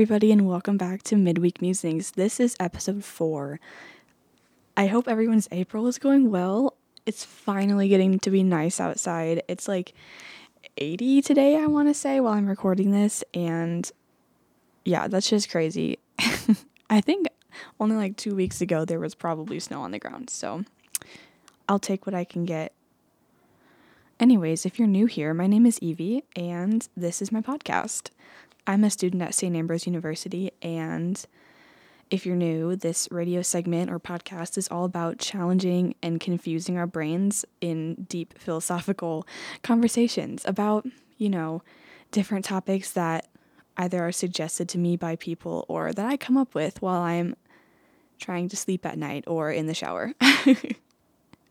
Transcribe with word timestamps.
everybody, 0.00 0.32
and 0.32 0.48
welcome 0.48 0.78
back 0.78 1.02
to 1.02 1.14
Midweek 1.14 1.60
Musings. 1.60 2.12
This 2.12 2.40
is 2.40 2.56
episode 2.58 3.04
four. 3.04 3.60
I 4.74 4.86
hope 4.86 5.06
everyone's 5.06 5.46
April 5.52 5.86
is 5.88 5.98
going 5.98 6.30
well. 6.30 6.72
It's 7.04 7.22
finally 7.22 7.86
getting 7.86 8.18
to 8.20 8.30
be 8.30 8.42
nice 8.42 8.80
outside. 8.80 9.42
It's 9.46 9.68
like 9.68 9.92
80 10.78 11.20
today, 11.20 11.58
I 11.58 11.66
want 11.66 11.88
to 11.88 11.92
say, 11.92 12.18
while 12.18 12.32
I'm 12.32 12.46
recording 12.46 12.92
this, 12.92 13.22
and 13.34 13.92
yeah, 14.86 15.06
that's 15.06 15.28
just 15.28 15.50
crazy. 15.50 15.98
I 16.88 17.02
think 17.02 17.26
only 17.78 17.96
like 17.96 18.16
two 18.16 18.34
weeks 18.34 18.62
ago 18.62 18.86
there 18.86 19.00
was 19.00 19.14
probably 19.14 19.60
snow 19.60 19.82
on 19.82 19.90
the 19.90 19.98
ground, 19.98 20.30
so 20.30 20.64
I'll 21.68 21.78
take 21.78 22.06
what 22.06 22.14
I 22.14 22.24
can 22.24 22.46
get. 22.46 22.72
Anyways, 24.18 24.64
if 24.64 24.78
you're 24.78 24.88
new 24.88 25.04
here, 25.04 25.34
my 25.34 25.46
name 25.46 25.66
is 25.66 25.78
Evie, 25.80 26.24
and 26.34 26.88
this 26.96 27.20
is 27.20 27.30
my 27.30 27.42
podcast. 27.42 28.08
I'm 28.66 28.84
a 28.84 28.90
student 28.90 29.22
at 29.22 29.34
St. 29.34 29.54
Ambrose 29.56 29.86
University, 29.86 30.52
and 30.62 31.24
if 32.10 32.26
you're 32.26 32.36
new, 32.36 32.74
this 32.74 33.08
radio 33.10 33.40
segment 33.40 33.90
or 33.90 34.00
podcast 34.00 34.58
is 34.58 34.68
all 34.68 34.84
about 34.84 35.18
challenging 35.18 35.94
and 36.02 36.20
confusing 36.20 36.76
our 36.76 36.86
brains 36.86 37.44
in 37.60 38.06
deep 38.08 38.36
philosophical 38.38 39.26
conversations 39.62 40.42
about, 40.44 40.86
you 41.18 41.28
know, 41.28 41.62
different 42.10 42.44
topics 42.44 42.90
that 42.92 43.28
either 43.76 44.02
are 44.04 44.12
suggested 44.12 44.68
to 44.68 44.78
me 44.78 44.96
by 44.96 45.16
people 45.16 45.64
or 45.68 45.92
that 45.92 46.06
I 46.06 46.16
come 46.16 46.36
up 46.36 46.54
with 46.54 46.82
while 46.82 47.00
I'm 47.00 47.36
trying 48.18 48.48
to 48.48 48.56
sleep 48.56 48.84
at 48.84 48.98
night 48.98 49.24
or 49.26 49.52
in 49.52 49.66
the 49.66 49.74
shower. 49.74 50.12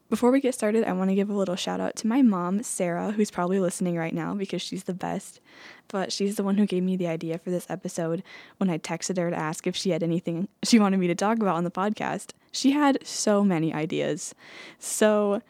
Before 0.09 0.31
we 0.31 0.41
get 0.41 0.55
started, 0.55 0.85
I 0.85 0.93
want 0.93 1.11
to 1.11 1.15
give 1.15 1.29
a 1.29 1.35
little 1.35 1.55
shout 1.55 1.79
out 1.79 1.95
to 1.97 2.07
my 2.07 2.23
mom, 2.23 2.63
Sarah, 2.63 3.11
who's 3.11 3.29
probably 3.29 3.59
listening 3.59 3.95
right 3.95 4.13
now 4.13 4.33
because 4.33 4.59
she's 4.59 4.85
the 4.85 4.93
best. 4.93 5.39
But 5.87 6.11
she's 6.11 6.35
the 6.35 6.43
one 6.43 6.57
who 6.57 6.65
gave 6.65 6.81
me 6.81 6.95
the 6.95 7.05
idea 7.05 7.37
for 7.37 7.51
this 7.51 7.67
episode 7.69 8.23
when 8.57 8.71
I 8.71 8.79
texted 8.79 9.17
her 9.17 9.29
to 9.29 9.35
ask 9.37 9.67
if 9.67 9.75
she 9.75 9.91
had 9.91 10.01
anything 10.01 10.47
she 10.63 10.79
wanted 10.79 10.97
me 10.97 11.05
to 11.07 11.15
talk 11.15 11.37
about 11.37 11.55
on 11.55 11.63
the 11.63 11.69
podcast. 11.69 12.31
She 12.51 12.71
had 12.71 13.05
so 13.05 13.43
many 13.43 13.71
ideas. 13.71 14.33
So 14.79 15.43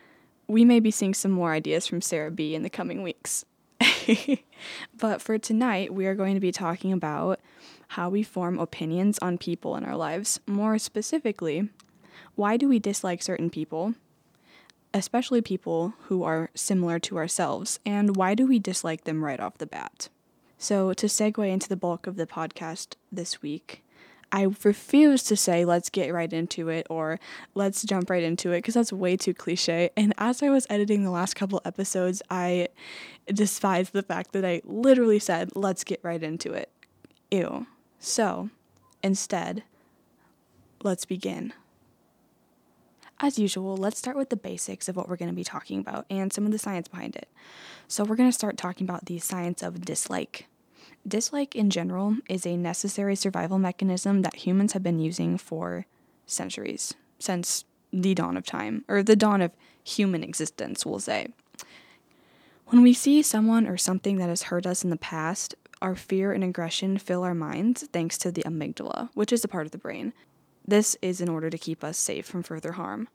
we 0.48 0.66
may 0.66 0.82
be 0.82 0.92
seeing 0.92 1.14
some 1.14 1.32
more 1.32 1.54
ideas 1.54 1.88
from 1.88 2.02
Sarah 2.02 2.32
B 2.32 2.54
in 2.54 2.64
the 2.64 2.70
coming 2.70 3.02
weeks. 3.02 3.46
but 4.98 5.22
for 5.22 5.38
tonight, 5.38 5.94
we 5.94 6.06
are 6.06 6.16
going 6.16 6.34
to 6.34 6.42
be 6.42 6.52
talking 6.52 6.92
about 6.92 7.40
how 7.88 8.10
we 8.10 8.24
form 8.24 8.60
opinions 8.60 9.20
on 9.20 9.38
people 9.38 9.78
in 9.78 9.86
our 9.86 9.96
lives. 9.96 10.42
More 10.46 10.78
specifically, 10.78 11.70
why 12.36 12.58
do 12.58 12.68
we 12.68 12.78
dislike 12.78 13.24
certain 13.24 13.50
people? 13.50 13.96
Especially 14.94 15.42
people 15.42 15.94
who 16.08 16.24
are 16.24 16.50
similar 16.56 17.00
to 17.00 17.18
ourselves, 17.18 17.80
and 17.86 18.16
why 18.16 18.36
do 18.36 18.48
we 18.48 18.60
dislike 18.60 19.04
them 19.04 19.24
right 19.24 19.40
off 19.40 19.58
the 19.58 19.66
bat? 19.66 20.10
So, 20.58 20.94
to 20.94 21.08
segue 21.08 21.50
into 21.50 21.70
the 21.70 21.78
bulk 21.78 22.08
of 22.08 22.16
the 22.16 22.28
podcast 22.28 22.96
this 23.12 23.42
week, 23.42 23.84
I 24.32 24.48
refuse 24.64 25.24
to 25.24 25.36
say 25.36 25.66
let's 25.66 25.90
get 25.90 26.14
right 26.14 26.32
into 26.32 26.70
it 26.70 26.86
or 26.90 27.20
let's 27.56 27.84
jump 27.84 28.10
right 28.10 28.24
into 28.24 28.52
it 28.52 28.58
because 28.58 28.76
that's 28.76 28.94
way 28.94 29.18
too 29.18 29.34
cliche. 29.34 29.90
And 29.98 30.14
as 30.18 30.44
I 30.44 30.50
was 30.50 30.68
editing 30.70 31.04
the 31.04 31.12
last 31.12 31.36
couple 31.36 31.62
episodes, 31.66 32.22
I 32.30 32.68
despised 33.28 33.94
the 33.94 34.04
fact 34.04 34.34
that 34.34 34.46
I 34.46 34.62
literally 34.66 35.20
said 35.20 35.56
let's 35.56 35.84
get 35.84 36.00
right 36.04 36.22
into 36.22 36.54
it. 36.54 36.70
Ew. 37.32 37.66
So, 38.00 38.50
instead, 39.04 39.64
let's 40.84 41.06
begin. 41.06 41.54
As 43.22 43.38
usual, 43.38 43.76
let's 43.76 43.98
start 43.98 44.16
with 44.16 44.30
the 44.30 44.38
basics 44.38 44.88
of 44.88 44.96
what 44.96 45.10
we're 45.10 45.18
going 45.18 45.30
to 45.30 45.36
be 45.36 45.44
talking 45.44 45.80
about 45.80 46.06
and 46.10 46.32
some 46.32 46.46
of 46.46 46.54
the 46.54 46.58
science 46.58 46.88
behind 46.88 47.18
it. 47.18 47.28
So, 47.88 48.06
we're 48.06 48.16
going 48.16 48.30
to 48.30 48.34
start 48.34 48.58
talking 48.58 48.86
about 48.86 49.06
the 49.06 49.20
science 49.20 49.62
of 49.62 49.84
dislike. 49.84 50.48
Dislike, 51.06 51.56
in 51.56 51.70
general, 51.70 52.18
is 52.30 52.46
a 52.46 52.56
necessary 52.56 53.16
survival 53.16 53.60
mechanism 53.60 54.22
that 54.22 54.36
humans 54.36 54.72
have 54.74 54.84
been 54.84 55.00
using 55.00 55.38
for 55.38 55.86
centuries, 56.26 56.94
since 57.20 57.66
the 57.92 58.14
dawn 58.14 58.38
of 58.38 58.46
time, 58.46 58.86
or 58.88 59.04
the 59.04 59.16
dawn 59.16 59.42
of 59.42 59.52
human 59.84 60.24
existence, 60.24 60.86
we'll 60.86 61.00
say. 61.00 61.28
When 62.68 62.84
we 62.84 62.94
see 62.94 63.22
someone 63.22 63.68
or 63.68 63.78
something 63.78 64.18
that 64.18 64.30
has 64.30 64.44
hurt 64.44 64.66
us 64.66 64.84
in 64.84 64.92
the 64.92 64.98
past, 64.98 65.56
our 65.82 65.96
fear 65.96 66.32
and 66.32 66.44
aggression 66.44 66.98
fill 66.98 67.24
our 67.24 67.34
minds 67.34 67.88
thanks 67.92 68.18
to 68.20 68.32
the 68.32 68.44
amygdala, 68.44 69.10
which 69.14 69.34
is 69.34 69.44
a 69.44 69.48
part 69.48 69.66
of 69.66 69.72
the 69.72 69.78
brain. 69.78 70.14
This 70.66 70.98
is 71.02 71.22
in 71.22 71.30
order 71.30 71.50
to 71.50 71.58
keep 71.58 71.84
us 71.84 71.98
safe 71.98 72.26
from 72.26 72.44
further 72.44 72.74
harm. 72.74 73.08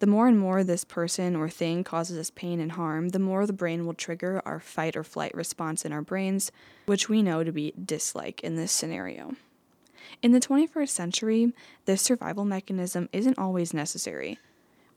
The 0.00 0.06
more 0.06 0.28
and 0.28 0.38
more 0.38 0.64
this 0.64 0.84
person 0.84 1.36
or 1.36 1.50
thing 1.50 1.84
causes 1.84 2.16
us 2.16 2.30
pain 2.30 2.58
and 2.58 2.72
harm, 2.72 3.10
the 3.10 3.18
more 3.18 3.46
the 3.46 3.52
brain 3.52 3.84
will 3.84 3.92
trigger 3.92 4.40
our 4.46 4.58
fight 4.58 4.96
or 4.96 5.04
flight 5.04 5.34
response 5.34 5.84
in 5.84 5.92
our 5.92 6.00
brains, 6.00 6.50
which 6.86 7.10
we 7.10 7.22
know 7.22 7.44
to 7.44 7.52
be 7.52 7.74
dislike 7.82 8.40
in 8.42 8.56
this 8.56 8.72
scenario. 8.72 9.36
In 10.22 10.32
the 10.32 10.40
21st 10.40 10.88
century, 10.88 11.52
this 11.84 12.00
survival 12.00 12.46
mechanism 12.46 13.10
isn't 13.12 13.38
always 13.38 13.74
necessary. 13.74 14.38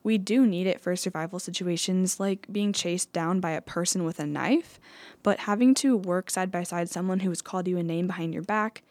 We 0.03 0.17
do 0.17 0.45
need 0.45 0.67
it 0.67 0.79
for 0.79 0.95
survival 0.95 1.39
situations 1.39 2.19
like 2.19 2.47
being 2.51 2.71
chased 2.71 3.11
down 3.11 3.41
by 3.41 3.51
a 3.51 3.61
person 3.61 4.05
with 4.05 4.19
a 4.19 4.25
knife, 4.25 4.79
but 5.21 5.39
having 5.39 5.73
to 5.75 5.97
work 5.97 6.29
side 6.29 6.51
by 6.51 6.63
side 6.63 6.89
someone 6.89 7.21
who 7.21 7.29
has 7.29 7.41
called 7.41 7.67
you 7.67 7.77
a 7.77 7.83
name 7.83 8.07
behind 8.07 8.33
your 8.33 8.43
back 8.43 8.83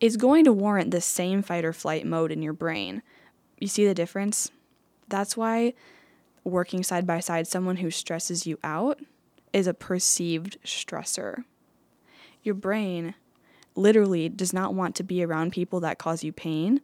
is 0.00 0.16
going 0.16 0.44
to 0.44 0.52
warrant 0.52 0.90
the 0.90 1.00
same 1.00 1.42
fight 1.42 1.64
or 1.64 1.72
flight 1.72 2.06
mode 2.06 2.32
in 2.32 2.42
your 2.42 2.52
brain. 2.52 3.02
You 3.58 3.68
see 3.68 3.86
the 3.86 3.94
difference? 3.94 4.50
That's 5.08 5.36
why 5.36 5.74
working 6.44 6.82
side 6.82 7.06
by 7.06 7.20
side 7.20 7.46
someone 7.46 7.76
who 7.76 7.90
stresses 7.90 8.46
you 8.46 8.58
out 8.64 9.00
is 9.52 9.66
a 9.66 9.74
perceived 9.74 10.56
stressor. 10.64 11.44
Your 12.42 12.54
brain 12.54 13.14
literally 13.74 14.28
does 14.28 14.52
not 14.52 14.74
want 14.74 14.94
to 14.96 15.02
be 15.02 15.22
around 15.22 15.52
people 15.52 15.80
that 15.80 15.98
cause 15.98 16.24
you 16.24 16.32
pain 16.32 16.80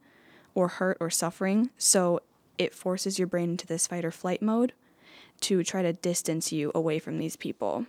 or 0.54 0.68
hurt 0.68 0.96
or 1.00 1.10
suffering, 1.10 1.70
so 1.78 2.20
it 2.58 2.74
forces 2.74 3.18
your 3.18 3.28
brain 3.28 3.50
into 3.50 3.66
this 3.66 3.86
fight 3.86 4.04
or 4.04 4.10
flight 4.10 4.42
mode 4.42 4.72
to 5.40 5.62
try 5.62 5.82
to 5.82 5.92
distance 5.92 6.52
you 6.52 6.72
away 6.74 6.98
from 6.98 7.18
these 7.18 7.36
people. 7.36 7.86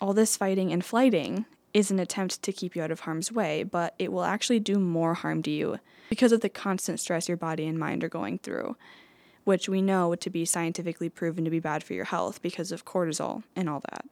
All 0.00 0.12
this 0.12 0.36
fighting 0.36 0.72
and 0.72 0.84
flighting 0.84 1.46
is 1.74 1.90
an 1.90 1.98
attempt 1.98 2.42
to 2.42 2.52
keep 2.52 2.76
you 2.76 2.82
out 2.82 2.90
of 2.90 3.00
harm's 3.00 3.32
way, 3.32 3.62
but 3.62 3.94
it 3.98 4.12
will 4.12 4.24
actually 4.24 4.60
do 4.60 4.78
more 4.78 5.14
harm 5.14 5.42
to 5.42 5.50
you 5.50 5.78
because 6.08 6.32
of 6.32 6.40
the 6.40 6.48
constant 6.48 7.00
stress 7.00 7.28
your 7.28 7.36
body 7.36 7.66
and 7.66 7.78
mind 7.78 8.04
are 8.04 8.08
going 8.08 8.38
through, 8.38 8.76
which 9.44 9.68
we 9.68 9.80
know 9.80 10.14
to 10.14 10.30
be 10.30 10.44
scientifically 10.44 11.08
proven 11.08 11.44
to 11.44 11.50
be 11.50 11.60
bad 11.60 11.82
for 11.82 11.94
your 11.94 12.04
health 12.04 12.42
because 12.42 12.72
of 12.72 12.84
cortisol 12.84 13.42
and 13.56 13.68
all 13.68 13.80
that. 13.90 14.04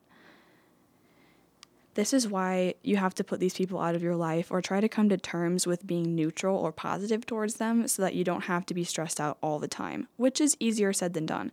This 1.95 2.13
is 2.13 2.29
why 2.29 2.75
you 2.83 2.97
have 2.97 3.15
to 3.17 3.25
put 3.25 3.41
these 3.41 3.55
people 3.55 3.81
out 3.81 3.97
of 3.97 4.03
your 4.03 4.17
life 4.17 4.51
or 4.51 4.63
try 4.63 4.81
to 4.81 4.89
come 4.89 5.09
to 5.09 5.19
terms 5.19 5.67
with 5.67 5.87
being 5.87 6.15
neutral 6.15 6.57
or 6.57 6.73
positive 6.73 7.27
towards 7.27 7.57
them 7.57 7.89
so 7.89 8.01
that 8.03 8.15
you 8.15 8.23
don't 8.23 8.45
have 8.45 8.65
to 8.67 8.75
be 8.75 8.85
stressed 8.85 9.21
out 9.21 9.39
all 9.43 9.59
the 9.59 9.69
time, 9.69 10.07
which 10.17 10.41
is 10.41 10.57
easier 10.61 10.93
said 10.93 11.15
than 11.15 11.27
done. 11.27 11.51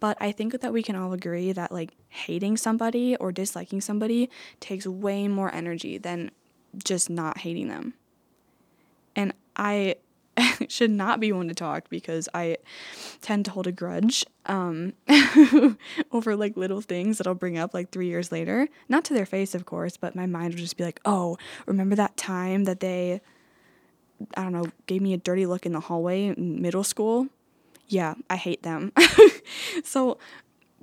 But 0.00 0.16
I 0.20 0.32
think 0.32 0.60
that 0.60 0.72
we 0.72 0.82
can 0.82 0.96
all 0.96 1.12
agree 1.12 1.52
that 1.52 1.70
like 1.70 1.92
hating 2.08 2.56
somebody 2.56 3.16
or 3.16 3.30
disliking 3.32 3.80
somebody 3.80 4.30
takes 4.58 4.86
way 4.86 5.28
more 5.28 5.54
energy 5.54 5.98
than 5.98 6.30
just 6.82 7.10
not 7.10 7.38
hating 7.38 7.68
them. 7.68 7.94
And 9.14 9.34
I 9.56 9.96
should 10.68 10.90
not 10.90 11.20
be 11.20 11.32
one 11.32 11.48
to 11.48 11.54
talk 11.54 11.88
because 11.88 12.28
I 12.34 12.56
tend 13.20 13.44
to 13.46 13.50
hold 13.50 13.66
a 13.66 13.72
grudge 13.72 14.24
um, 14.46 14.94
over 16.12 16.36
like 16.36 16.56
little 16.56 16.80
things 16.80 17.18
that 17.18 17.26
I'll 17.26 17.34
bring 17.34 17.58
up 17.58 17.74
like 17.74 17.90
three 17.90 18.06
years 18.06 18.32
later. 18.32 18.68
Not 18.88 19.04
to 19.06 19.14
their 19.14 19.26
face, 19.26 19.54
of 19.54 19.66
course, 19.66 19.96
but 19.96 20.14
my 20.14 20.26
mind 20.26 20.54
will 20.54 20.60
just 20.60 20.76
be 20.76 20.84
like, 20.84 21.00
oh, 21.04 21.36
remember 21.66 21.96
that 21.96 22.16
time 22.16 22.64
that 22.64 22.80
they, 22.80 23.20
I 24.36 24.42
don't 24.42 24.52
know, 24.52 24.66
gave 24.86 25.02
me 25.02 25.12
a 25.12 25.18
dirty 25.18 25.46
look 25.46 25.66
in 25.66 25.72
the 25.72 25.80
hallway 25.80 26.26
in 26.26 26.62
middle 26.62 26.84
school? 26.84 27.28
Yeah, 27.90 28.14
I 28.30 28.36
hate 28.36 28.62
them. 28.62 28.92
so, 29.84 30.18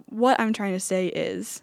what 0.08 0.40
I'm 0.40 0.54
trying 0.54 0.74
to 0.74 0.80
say 0.80 1.08
is 1.08 1.62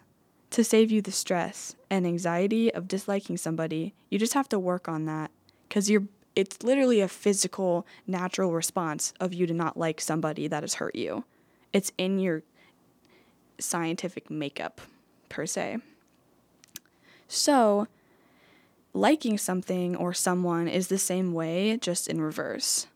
to 0.50 0.64
save 0.64 0.90
you 0.90 1.02
the 1.02 1.12
stress 1.12 1.76
and 1.90 2.06
anxiety 2.06 2.72
of 2.72 2.88
disliking 2.88 3.36
somebody, 3.36 3.94
you 4.10 4.18
just 4.18 4.34
have 4.34 4.48
to 4.48 4.58
work 4.58 4.88
on 4.88 5.04
that 5.04 5.30
because 5.68 5.90
you're 5.90 6.04
it's 6.34 6.62
literally 6.64 7.00
a 7.00 7.06
physical 7.06 7.86
natural 8.06 8.52
response 8.52 9.12
of 9.20 9.32
you 9.32 9.46
to 9.46 9.54
not 9.54 9.76
like 9.76 10.00
somebody 10.00 10.48
that 10.48 10.64
has 10.64 10.74
hurt 10.74 10.96
you. 10.96 11.24
It's 11.72 11.92
in 11.96 12.18
your 12.18 12.42
scientific 13.60 14.30
makeup 14.30 14.80
per 15.28 15.46
se. 15.46 15.78
So, 17.28 17.86
liking 18.92 19.38
something 19.38 19.94
or 19.94 20.12
someone 20.12 20.66
is 20.66 20.88
the 20.88 20.98
same 20.98 21.32
way 21.32 21.76
just 21.76 22.08
in 22.08 22.20
reverse. 22.20 22.88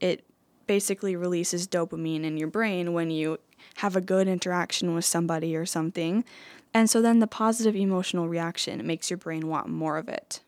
It 0.00 0.24
basically 0.66 1.16
releases 1.16 1.68
dopamine 1.68 2.24
in 2.24 2.36
your 2.36 2.48
brain 2.48 2.92
when 2.92 3.10
you 3.10 3.38
have 3.76 3.96
a 3.96 4.00
good 4.00 4.28
interaction 4.28 4.94
with 4.94 5.04
somebody 5.04 5.56
or 5.56 5.66
something. 5.66 6.24
And 6.72 6.90
so 6.90 7.00
then 7.00 7.20
the 7.20 7.26
positive 7.26 7.76
emotional 7.76 8.28
reaction 8.28 8.86
makes 8.86 9.10
your 9.10 9.16
brain 9.16 9.48
want 9.48 9.68
more 9.68 9.96
of 9.96 10.08
it. 10.08 10.40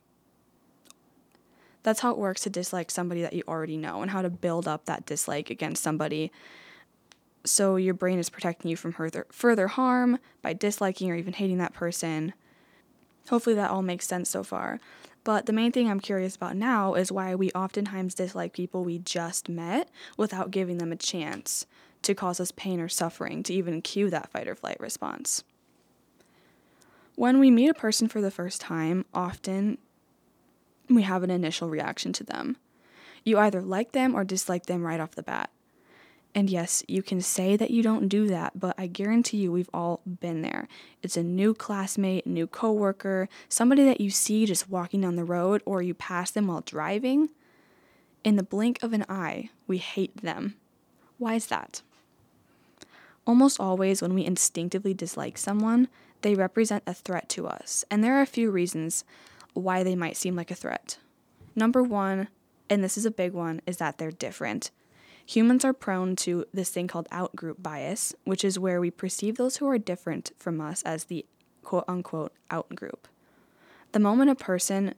That's 1.82 2.00
how 2.00 2.10
it 2.10 2.18
works 2.18 2.42
to 2.42 2.50
dislike 2.50 2.90
somebody 2.90 3.22
that 3.22 3.32
you 3.32 3.44
already 3.46 3.76
know 3.76 4.02
and 4.02 4.10
how 4.10 4.22
to 4.22 4.28
build 4.28 4.66
up 4.66 4.86
that 4.86 5.06
dislike 5.06 5.50
against 5.50 5.82
somebody. 5.82 6.32
So 7.44 7.76
your 7.76 7.94
brain 7.94 8.19
is 8.19 8.28
protecting 8.28 8.70
you 8.70 8.76
from 8.76 8.92
further, 9.30 9.69
harm 9.69 10.19
by 10.42 10.52
disliking 10.52 11.10
or 11.10 11.14
even 11.14 11.32
hating 11.32 11.58
that 11.58 11.74
person. 11.74 12.34
Hopefully 13.28 13.54
that 13.54 13.70
all 13.70 13.82
makes 13.82 14.06
sense 14.06 14.28
so 14.28 14.42
far. 14.42 14.80
But 15.26 15.46
the 15.46 15.52
main 15.52 15.73
thing 15.73 15.90
I'm 15.90 15.99
curious 15.99 16.37
about 16.37 16.55
now 16.55 16.94
is 16.94 17.11
why 17.11 17.34
we 17.34 17.50
oftentimes 17.50 18.14
dislike 18.14 18.52
people 18.52 18.84
we 18.84 19.00
just 19.00 19.49
met 19.49 19.88
without 20.17 20.52
giving 20.52 20.78
them 20.78 20.93
a 20.93 20.96
chance 20.96 21.67
to 22.02 22.14
cause 22.14 22.38
us 22.38 22.52
pain 22.52 22.78
or 22.78 22.88
suffering 22.88 23.43
to 23.43 23.52
even 23.52 23.82
cue 23.82 24.08
that 24.08 24.31
fight 24.31 24.46
or 24.46 24.55
flight 24.55 24.78
response. 24.78 25.43
When 27.17 27.40
we 27.40 27.50
meet 27.50 27.70
a 27.70 27.75
person 27.75 28.06
for 28.06 28.20
the 28.20 28.31
first 28.31 28.61
time, 28.61 29.05
often 29.12 29.78
we 30.88 31.02
have 31.02 31.25
an 31.25 31.31
initial 31.32 31.69
reaction 31.69 32.12
to 32.12 32.22
them. 32.22 32.56
You 33.25 33.37
either 33.37 33.62
like 33.62 33.90
them 33.90 34.14
or 34.14 34.22
dislike 34.22 34.67
them 34.67 34.84
right 34.84 35.00
off 35.00 35.17
the 35.17 35.25
bat. 35.25 35.50
And 36.36 36.50
yes, 36.50 36.84
you 36.86 37.02
can 37.02 37.22
say 37.22 37.56
that 37.56 37.70
you 37.70 37.82
don't 37.82 38.08
do 38.08 38.26
that, 38.26 38.60
but 38.60 38.74
I 38.76 38.88
guarantee 38.88 39.38
you 39.38 39.50
we've 39.50 39.70
all 39.72 40.02
been 40.04 40.42
there. 40.42 40.68
It's 41.02 41.16
a 41.16 41.22
new 41.22 41.54
classmate, 41.54 42.26
new 42.26 42.46
coworker, 42.46 43.30
somebody 43.48 43.86
that 43.86 44.02
you 44.02 44.10
see 44.10 44.44
just 44.44 44.68
walking 44.68 45.00
down 45.00 45.16
the 45.16 45.24
road 45.24 45.62
or 45.64 45.80
you 45.80 45.94
pass 45.94 46.30
them 46.30 46.48
while 46.48 46.60
driving. 46.60 47.30
In 48.22 48.36
the 48.36 48.42
blink 48.42 48.82
of 48.82 48.92
an 48.92 49.06
eye, 49.08 49.48
we 49.66 49.78
hate 49.78 50.18
them. 50.18 50.56
Why 51.16 51.36
is 51.36 51.46
that? 51.46 51.80
Almost 53.26 53.58
always, 53.58 54.02
when 54.02 54.12
we 54.12 54.26
instinctively 54.26 54.92
dislike 54.92 55.38
someone, 55.38 55.88
they 56.20 56.34
represent 56.34 56.82
a 56.86 56.92
threat 56.92 57.30
to 57.30 57.46
us. 57.46 57.82
And 57.90 58.04
there 58.04 58.14
are 58.18 58.22
a 58.22 58.26
few 58.26 58.50
reasons 58.50 59.04
why 59.54 59.82
they 59.82 59.96
might 59.96 60.18
seem 60.18 60.36
like 60.36 60.50
a 60.50 60.54
threat. 60.54 60.98
Number 61.54 61.82
one, 61.82 62.28
and 62.68 62.84
this 62.84 62.98
is 62.98 63.06
a 63.06 63.10
big 63.10 63.32
one, 63.32 63.62
is 63.66 63.78
that 63.78 63.96
they're 63.96 64.10
different. 64.10 64.70
Humans 65.26 65.64
are 65.64 65.73
prone 65.73 66.14
to 66.17 66.44
this 66.55 66.70
thing 66.70 66.87
called 66.87 67.08
outgroup 67.11 67.56
bias, 67.58 68.14
which 68.25 68.44
is 68.44 68.61
where 68.61 68.81
we 68.81 68.93
perceive 68.93 69.37
those 69.37 69.56
who 69.56 69.69
are 69.69 69.78
different 69.78 70.31
from 70.38 70.61
us 70.61 70.82
as 70.84 71.05
the 71.05 71.26
quote 71.64 71.84
unquote 71.88 72.32
outgroup. 72.50 73.06
The 73.90 73.99
moment 73.99 74.31
a 74.31 74.37
person 74.37 74.94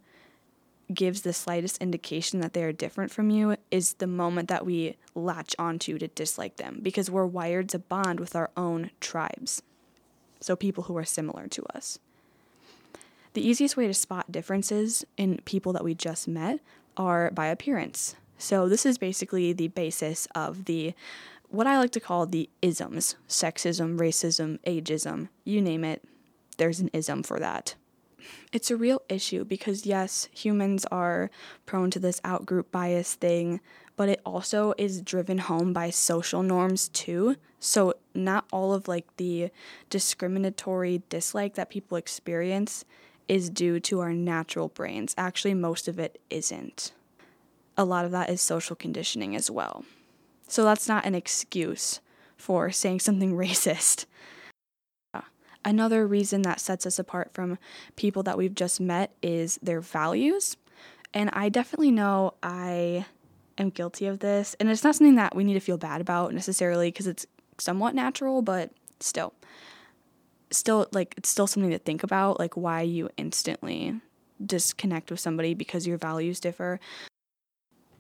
gives 0.93 1.23
the 1.23 1.33
slightest 1.33 1.79
indication 1.79 2.41
that 2.41 2.53
they 2.53 2.63
are 2.63 2.73
different 2.73 3.11
from 3.11 3.31
you 3.31 3.57
is 3.71 3.95
the 3.95 4.07
moment 4.07 4.49
that 4.49 4.67
we 4.67 4.97
latch 5.15 5.55
onto 5.59 5.99
to 5.99 6.09
dislike 6.09 6.57
them 6.57 6.81
because 6.83 7.11
we're 7.11 7.27
wired 7.27 7.69
to 7.71 7.79
bond 7.79 8.21
with 8.21 8.37
our 8.37 8.51
own 8.57 8.91
tribes. 9.01 9.63
So, 10.41 10.57
people 10.57 10.85
who 10.85 10.97
are 10.97 11.05
similar 11.05 11.49
to 11.49 11.65
us. 11.75 11.99
The 13.33 13.47
easiest 13.47 13.77
way 13.77 13.87
to 13.87 13.95
spot 13.95 14.31
differences 14.31 15.05
in 15.17 15.41
people 15.45 15.73
that 15.73 15.85
we 15.85 15.95
just 15.95 16.29
met 16.29 16.61
are 16.97 17.31
by 17.31 17.47
appearance. 17.47 18.15
So 18.39 18.69
this 18.69 18.87
is 18.87 18.99
basically 18.99 19.53
the 19.53 19.69
basis 19.69 20.27
of 20.35 20.65
the 20.65 20.95
what 21.51 21.67
I 21.67 21.79
like 21.79 21.93
to 21.93 22.01
call 22.01 22.27
the 22.27 22.49
isms 22.61 23.17
sexism, 23.29 23.99
racism, 23.99 24.59
ageism, 24.67 25.29
you 25.45 25.63
name 25.63 25.83
it, 25.85 26.05
there's 26.59 26.81
an 26.81 26.91
ism 26.93 27.23
for 27.23 27.41
that. 27.41 27.75
It's 28.53 28.71
a 28.71 28.77
real 28.77 29.01
issue 29.09 29.45
because, 29.45 29.87
yes, 29.87 30.29
humans 30.33 30.85
are 30.91 31.31
prone 31.67 31.91
to 31.93 31.99
this 31.99 32.21
outgroup 32.21 32.71
bias 32.71 33.15
thing, 33.15 33.61
but 33.97 34.09
it 34.09 34.21
also 34.27 34.75
is 34.77 35.01
driven 35.01 35.39
home 35.39 35.73
by 35.73 35.91
social 35.91 36.43
norms 36.43 36.89
too. 36.89 37.37
So, 37.61 37.95
not 38.15 38.47
all 38.53 38.75
of 38.75 38.87
like 38.89 39.17
the 39.17 39.51
discriminatory 39.89 41.03
dislike 41.09 41.55
that 41.55 41.71
people 41.71 41.97
experience 41.97 42.85
is 43.29 43.51
due 43.51 43.81
to 43.81 44.01
our 44.01 44.13
natural 44.13 44.69
brains. 44.69 45.15
Actually, 45.17 45.55
most 45.55 45.89
of 45.89 45.99
it 45.99 46.21
isn't 46.29 46.93
a 47.79 47.85
lot 47.85 48.05
of 48.05 48.11
that 48.11 48.29
is 48.29 48.43
social 48.43 48.77
conditioning 48.77 49.37
as 49.37 49.51
well. 49.51 49.85
So 50.49 50.65
that's 50.65 50.89
not 50.89 51.07
an 51.07 51.15
excuse 51.15 52.01
for 52.37 52.71
saying 52.71 53.01
something 53.01 53.33
racist. 53.35 54.05
Another 55.65 56.07
reason 56.07 56.43
that 56.43 56.61
sets 56.61 56.87
us 56.87 56.99
apart 56.99 57.31
from 57.35 57.59
people 57.97 58.23
that 58.23 58.39
we've 58.39 58.55
just 58.55 58.81
met 58.81 59.13
is 59.23 59.59
their 59.63 59.81
values. 59.81 60.57
And 61.13 61.31
I 61.33 61.49
definitely 61.49 61.91
know 61.91 62.35
I 62.43 63.07
am 63.59 63.71
guilty 63.71 64.07
of 64.07 64.21
this. 64.21 64.57
And 64.59 64.71
it's 64.71 64.85
not 64.85 64.95
something 64.95 65.17
that 65.17 65.35
we 65.35 65.45
need 65.45 65.55
to 65.55 65.61
feel 65.61 65.77
bad 65.77 66.01
about 66.01 66.33
necessarily 66.33 66.89
because 66.89 67.07
it's 67.07 67.27
somewhat 67.59 67.95
natural, 67.95 68.41
but 68.41 68.71
still. 69.01 69.35
Still, 70.51 70.87
like, 70.93 71.15
it's 71.19 71.29
still 71.29 71.47
something 71.47 71.71
to 71.71 71.79
think 71.79 72.03
about, 72.03 72.39
like, 72.39 72.57
why 72.57 72.81
you 72.81 73.11
instantly 73.19 74.01
disconnect 74.45 75.11
with 75.11 75.21
somebody 75.21 75.53
because 75.53 75.87
your 75.87 75.99
values 75.99 76.41
differ 76.41 76.81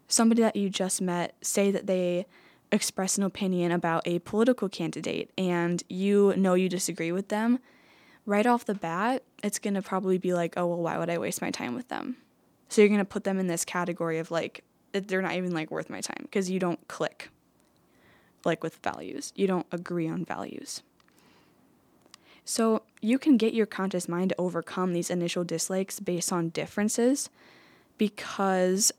somebody 0.08 0.42
that 0.42 0.56
you 0.56 0.70
just 0.70 1.00
met 1.00 1.34
say 1.42 1.70
that 1.70 1.86
they 1.86 2.26
express 2.72 3.16
an 3.16 3.24
opinion 3.24 3.72
about 3.72 4.06
a 4.06 4.18
political 4.20 4.68
candidate 4.68 5.30
and 5.38 5.82
you 5.88 6.34
know 6.36 6.54
you 6.54 6.68
disagree 6.68 7.12
with 7.12 7.28
them, 7.28 7.58
right 8.26 8.46
off 8.46 8.64
the 8.64 8.74
bat, 8.74 9.22
it's 9.42 9.58
going 9.58 9.74
to 9.74 9.82
probably 9.82 10.18
be 10.18 10.34
like, 10.34 10.54
oh, 10.56 10.66
well, 10.66 10.78
why 10.78 10.98
would 10.98 11.08
I 11.10 11.18
waste 11.18 11.40
my 11.40 11.50
time 11.50 11.74
with 11.74 11.88
them? 11.88 12.16
So 12.68 12.82
you're 12.82 12.88
going 12.88 12.98
to 12.98 13.04
put 13.04 13.24
them 13.24 13.38
in 13.38 13.46
this 13.46 13.64
category 13.64 14.18
of 14.18 14.30
like, 14.30 14.64
they're 14.92 15.22
not 15.22 15.34
even 15.34 15.52
like 15.52 15.70
worth 15.70 15.88
my 15.88 16.00
time 16.00 16.22
because 16.22 16.50
you 16.50 16.58
don't 16.58 16.86
click 16.88 17.30
like 18.44 18.62
with 18.62 18.76
values. 18.76 19.32
You 19.34 19.46
don't 19.46 19.66
agree 19.72 20.08
on 20.08 20.24
values. 20.24 20.82
So 22.44 22.82
you 23.02 23.18
can 23.18 23.36
get 23.36 23.52
your 23.52 23.66
conscious 23.66 24.08
mind 24.08 24.30
to 24.30 24.36
overcome 24.38 24.92
these 24.92 25.10
initial 25.10 25.44
dislikes 25.44 26.00
based 26.00 26.32
on 26.32 26.48
differences 26.48 27.28
because 27.98 28.90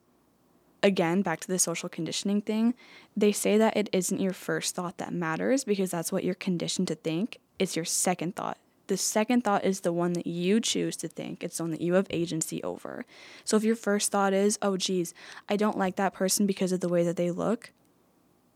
again, 0.82 1.22
back 1.22 1.40
to 1.42 1.48
the 1.48 1.60
social 1.60 1.90
conditioning 1.90 2.42
thing, 2.42 2.74
they 3.16 3.32
say 3.32 3.58
that 3.58 3.76
it 3.76 3.90
isn't 3.92 4.20
your 4.20 4.34
first 4.34 4.76
thought 4.76 4.98
that 4.98 5.14
matters 5.14 5.64
because 5.64 5.92
that's 5.92 6.12
what 6.12 6.24
you're 6.24 6.36
conditioned 6.36 6.88
to 6.88 6.96
think. 6.96 7.40
It's 7.58 7.76
your 7.76 7.86
second 7.86 8.36
thought. 8.36 8.58
The 8.88 8.98
second 8.98 9.44
thought 9.44 9.66
is 9.66 9.82
the 9.82 9.94
one 9.94 10.14
that 10.14 10.26
you 10.26 10.60
choose 10.60 10.96
to 10.98 11.08
think. 11.08 11.44
It's 11.44 11.58
the 11.58 11.64
one 11.64 11.72
that 11.72 11.82
you 11.82 11.94
have 11.94 12.08
agency 12.10 12.64
over. 12.64 13.06
So 13.44 13.56
if 13.56 13.64
your 13.64 13.76
first 13.76 14.12
thought 14.12 14.34
is, 14.34 14.58
oh, 14.62 14.78
geez, 14.78 15.14
I 15.48 15.58
don't 15.58 15.78
like 15.78 15.96
that 15.98 16.14
person 16.14 16.48
because 16.48 16.72
of 16.72 16.80
the 16.80 16.90
way 16.90 17.04
that 17.04 17.16
they 17.16 17.30
look, 17.30 17.72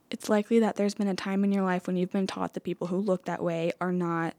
it's 0.10 0.30
likely 0.30 0.60
that 0.60 0.76
there's 0.76 0.96
been 0.96 1.08
a 1.08 1.16
time 1.16 1.44
in 1.44 1.52
your 1.52 1.64
life 1.64 1.86
when 1.86 1.98
you've 1.98 2.12
been 2.12 2.28
taught 2.28 2.54
that 2.54 2.64
people 2.64 2.88
who 2.88 2.98
look 2.98 3.26
that 3.26 3.44
way 3.44 3.74
are 3.80 3.92
not 3.92 4.34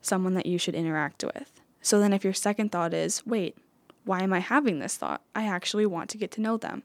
someone 0.00 0.34
that 0.34 0.46
you 0.46 0.58
should 0.58 0.74
interact 0.74 1.22
with. 1.22 1.60
So 1.82 2.00
then 2.00 2.12
if 2.12 2.24
your 2.24 2.32
second 2.32 2.72
thought 2.72 2.94
is, 2.94 3.26
wait, 3.26 3.58
why 4.04 4.22
am 4.22 4.32
I 4.32 4.40
having 4.40 4.78
this 4.78 4.96
thought? 4.96 5.22
I 5.34 5.46
actually 5.46 5.86
want 5.86 6.08
to 6.10 6.18
get 6.18 6.30
to 6.32 6.40
know 6.40 6.56
them 6.56 6.82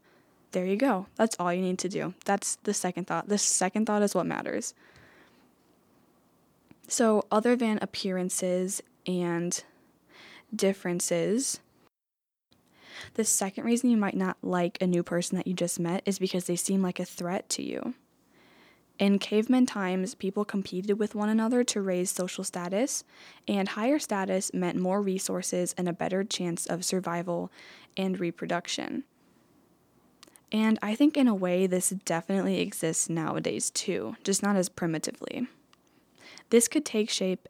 there 0.56 0.66
you 0.66 0.78
go. 0.78 1.06
That's 1.18 1.36
all 1.38 1.54
you 1.54 1.62
need 1.62 1.80
to 1.80 1.90
do. 1.90 2.14
That's 2.24 2.56
the 2.64 2.74
second 2.74 3.08
thought. 3.08 3.28
The 3.28 3.38
second 3.38 3.88
thought 3.88 4.02
is 4.02 4.16
what 4.16 4.26
matters. 4.26 4.74
So, 6.88 7.26
other 7.30 7.58
than 7.58 7.78
appearances 7.82 8.82
and 9.06 9.62
differences, 10.56 11.60
the 13.16 13.26
second 13.26 13.66
reason 13.66 13.90
you 13.90 13.98
might 13.98 14.16
not 14.16 14.38
like 14.42 14.78
a 14.80 14.88
new 14.88 15.04
person 15.04 15.36
that 15.36 15.46
you 15.46 15.54
just 15.54 15.78
met 15.78 16.04
is 16.06 16.20
because 16.20 16.46
they 16.46 16.56
seem 16.56 16.82
like 16.82 17.02
a 17.02 17.06
threat 17.06 17.50
to 17.50 17.62
you. 17.62 17.94
In 18.98 19.20
caveman 19.20 19.66
times, 19.66 20.16
people 20.16 20.46
competed 20.46 20.98
with 20.98 21.16
one 21.16 21.28
another 21.28 21.66
to 21.66 21.82
raise 21.82 22.12
social 22.12 22.46
status, 22.46 23.04
and 23.46 23.68
higher 23.68 24.00
status 24.00 24.54
meant 24.54 24.78
more 24.78 25.02
resources 25.02 25.76
and 25.78 25.90
a 25.90 25.94
better 25.94 26.24
chance 26.24 26.66
of 26.66 26.86
survival 26.86 27.52
and 27.98 28.22
reproduction. 28.22 29.04
And 30.52 30.80
I 30.82 30.96
think 30.96 31.18
in 31.18 31.28
a 31.28 31.36
way, 31.36 31.68
this 31.68 31.90
definitely 31.90 32.60
exists 32.60 33.10
nowadays 33.10 33.70
too, 33.70 34.16
just 34.24 34.44
not 34.44 34.56
as 34.56 34.70
primitively. 34.70 35.48
This 36.50 36.68
could 36.68 36.86
take 36.86 37.10
shape 37.10 37.48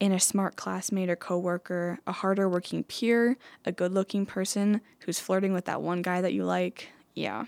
in 0.00 0.12
a 0.12 0.20
smart 0.20 0.56
classmate 0.56 1.08
or 1.08 1.16
coworker, 1.16 1.98
a 2.06 2.12
harder 2.12 2.48
working 2.48 2.82
peer, 2.84 3.36
a 3.64 3.72
good 3.72 3.92
looking 3.92 4.26
person 4.26 4.80
who's 5.00 5.20
flirting 5.20 5.52
with 5.52 5.66
that 5.66 5.82
one 5.82 6.02
guy 6.02 6.20
that 6.20 6.32
you 6.32 6.44
like. 6.44 6.88
Yeah. 7.14 7.44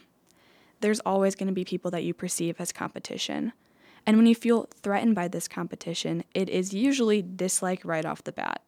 There's 0.81 1.01
always 1.01 1.35
going 1.35 1.49
to 1.49 1.55
be 1.55 1.65
people 1.65 1.91
that 1.91 2.05
you 2.05 2.15
perceive 2.15 2.57
as 2.61 2.73
competition. 2.73 3.53
And 4.07 4.17
when 4.17 4.27
you 4.27 4.35
feel 4.35 4.69
threatened 4.83 5.15
by 5.15 5.29
this 5.29 5.49
competition, 5.49 6.23
it 6.35 6.49
is 6.49 6.73
usually 6.73 7.23
dislike 7.23 7.81
right 7.85 8.05
off 8.05 8.23
the 8.23 8.33
bat. 8.33 8.63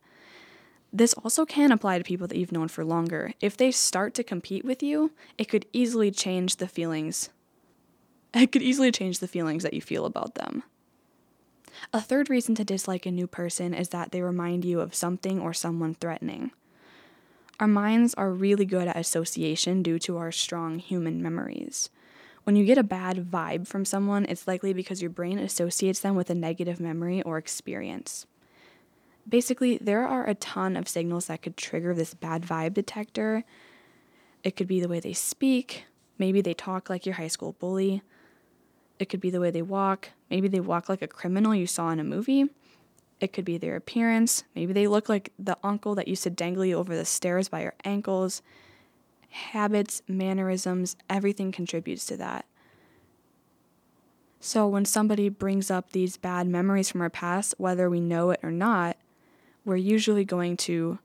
This 0.92 1.12
also 1.14 1.44
can 1.44 1.70
apply 1.70 1.98
to 1.98 2.04
people 2.04 2.26
that 2.28 2.38
you've 2.38 2.52
known 2.52 2.68
for 2.68 2.84
longer. 2.84 3.32
If 3.40 3.56
they 3.56 3.70
start 3.70 4.14
to 4.14 4.24
compete 4.24 4.64
with 4.64 4.82
you, 4.82 5.12
it 5.36 5.48
could 5.48 5.66
easily 5.72 6.10
change 6.10 6.56
the 6.56 6.68
feelings. 6.68 7.30
It 8.34 8.52
could 8.52 8.62
easily 8.62 8.92
change 8.92 9.20
the 9.20 9.26
feelings 9.26 9.62
that 9.62 9.72
you 9.72 9.80
feel 9.80 10.04
about 10.04 10.34
them. 10.34 10.62
A 11.94 12.00
third 12.00 12.28
reason 12.28 12.54
to 12.56 12.64
dislike 12.64 13.06
a 13.06 13.10
new 13.10 13.26
person 13.26 13.72
is 13.72 13.88
that 13.88 14.12
they 14.12 14.20
remind 14.20 14.66
you 14.66 14.80
of 14.80 14.94
something 14.94 15.40
or 15.40 15.54
someone 15.54 15.94
threatening. 15.94 16.50
Our 17.58 17.66
minds 17.66 18.12
are 18.14 18.30
really 18.30 18.66
good 18.66 18.86
at 18.86 18.98
association 18.98 19.82
due 19.82 19.98
to 20.00 20.18
our 20.18 20.30
strong 20.30 20.78
human 20.78 21.22
memories. 21.22 21.88
When 22.44 22.54
you 22.54 22.66
get 22.66 22.76
a 22.76 22.82
bad 22.82 23.30
vibe 23.30 23.66
from 23.66 23.86
someone, 23.86 24.26
it's 24.26 24.46
likely 24.46 24.74
because 24.74 25.00
your 25.00 25.10
brain 25.10 25.38
associates 25.38 26.00
them 26.00 26.14
with 26.14 26.28
a 26.28 26.34
negative 26.34 26.80
memory 26.80 27.22
or 27.22 27.38
experience 27.38 28.26
basically, 29.28 29.78
there 29.78 30.06
are 30.06 30.26
a 30.26 30.34
ton 30.34 30.76
of 30.76 30.88
signals 30.88 31.26
that 31.26 31.42
could 31.42 31.56
trigger 31.56 31.94
this 31.94 32.14
bad 32.14 32.42
vibe 32.42 32.74
detector. 32.74 33.44
It 34.42 34.56
could 34.56 34.68
be 34.68 34.80
the 34.80 34.88
way 34.88 35.00
they 35.00 35.12
speak, 35.12 35.84
maybe 36.18 36.40
they 36.40 36.54
talk 36.54 36.88
like 36.88 37.06
your 37.06 37.16
high 37.16 37.28
school 37.28 37.52
bully. 37.58 38.02
It 38.98 39.08
could 39.08 39.20
be 39.20 39.30
the 39.30 39.40
way 39.40 39.50
they 39.50 39.62
walk, 39.62 40.10
maybe 40.30 40.48
they 40.48 40.60
walk 40.60 40.88
like 40.88 41.02
a 41.02 41.08
criminal 41.08 41.54
you 41.54 41.66
saw 41.66 41.90
in 41.90 42.00
a 42.00 42.04
movie. 42.04 42.46
It 43.20 43.32
could 43.32 43.44
be 43.44 43.58
their 43.58 43.74
appearance. 43.74 44.44
Maybe 44.54 44.72
they 44.72 44.86
look 44.86 45.08
like 45.08 45.32
the 45.38 45.58
uncle 45.64 45.96
that 45.96 46.06
used 46.06 46.22
to 46.22 46.30
dangle 46.30 46.64
you 46.64 46.76
over 46.76 46.94
the 46.96 47.04
stairs 47.04 47.48
by 47.48 47.62
your 47.62 47.74
ankles. 47.84 48.42
Habits, 49.30 50.02
mannerisms, 50.06 50.96
everything 51.10 51.50
contributes 51.50 52.06
to 52.06 52.16
that. 52.16 52.46
So 54.40 54.68
when 54.68 54.84
somebody 54.84 55.28
brings 55.28 55.68
up 55.68 55.90
these 55.90 56.16
bad 56.16 56.46
memories 56.46 56.90
from 56.90 57.00
our 57.00 57.10
past, 57.10 57.54
whether 57.58 57.90
we 57.90 58.00
know 58.00 58.30
it 58.30 58.38
or 58.42 58.52
not, 58.52 58.96
we're 59.68 59.76
usually 59.76 60.24
going 60.24 60.56
to 60.56 60.98